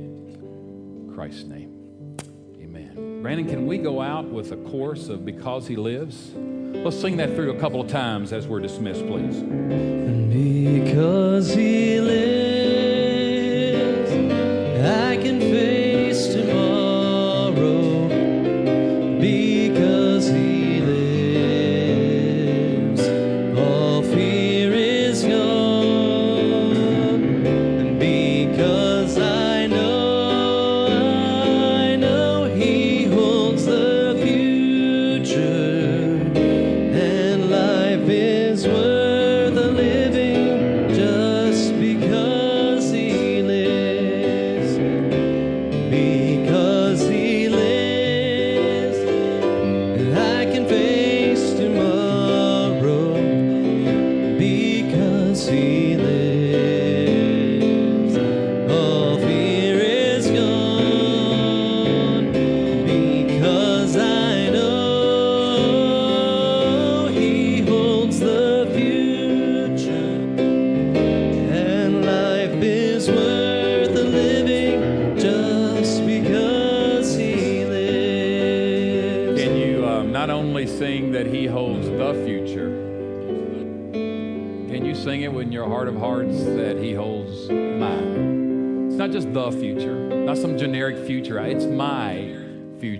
In 0.00 1.12
Christ's 1.14 1.44
name, 1.44 2.16
amen. 2.58 3.20
Brandon, 3.20 3.46
can 3.46 3.66
we 3.66 3.76
go 3.76 4.00
out 4.00 4.24
with 4.24 4.52
a 4.52 4.56
chorus 4.56 5.10
of 5.10 5.26
Because 5.26 5.66
He 5.68 5.76
Lives? 5.76 6.30
Let's 6.34 6.98
sing 6.98 7.18
that 7.18 7.34
through 7.34 7.54
a 7.54 7.60
couple 7.60 7.82
of 7.82 7.88
times 7.88 8.32
as 8.32 8.48
we're 8.48 8.60
dismissed, 8.60 9.06
please. 9.06 9.42
Because 10.80 11.52
He 11.52 12.00
lives, 12.00 12.90
I 14.86 15.18
can 15.18 15.38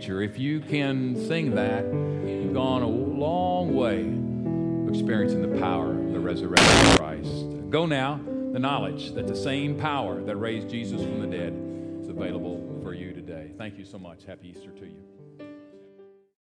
future. 0.05 0.21
If 0.21 0.39
you 0.39 0.61
can 0.61 1.17
sing 1.27 1.55
that, 1.55 1.85
you've 1.85 2.53
gone 2.53 2.83
a 2.83 2.89
long 2.89 3.75
way 3.75 4.01
experiencing 4.91 5.41
the 5.51 5.59
power 5.59 5.93
of 5.93 6.13
the 6.13 6.21
resurrection 6.21 6.91
of 6.91 6.99
Christ. 6.99 7.71
Go 7.71 7.87
now, 7.87 8.21
the 8.53 8.59
knowledge 8.59 9.13
that 9.13 9.27
the 9.27 9.35
same 9.35 9.79
power 9.79 10.23
that 10.23 10.37
raised 10.37 10.69
Jesus 10.69 11.01
from 11.01 11.21
the 11.21 11.27
dead 11.27 11.55
is 12.03 12.09
available 12.09 12.81
for 12.83 12.93
you 12.93 13.15
today. 13.15 13.53
Thank 13.57 13.79
you 13.79 13.85
so 13.85 13.99
much. 13.99 14.25
Happy 14.25 14.49
Easter 14.49 14.71
to 14.73 14.85
you. 14.85 15.24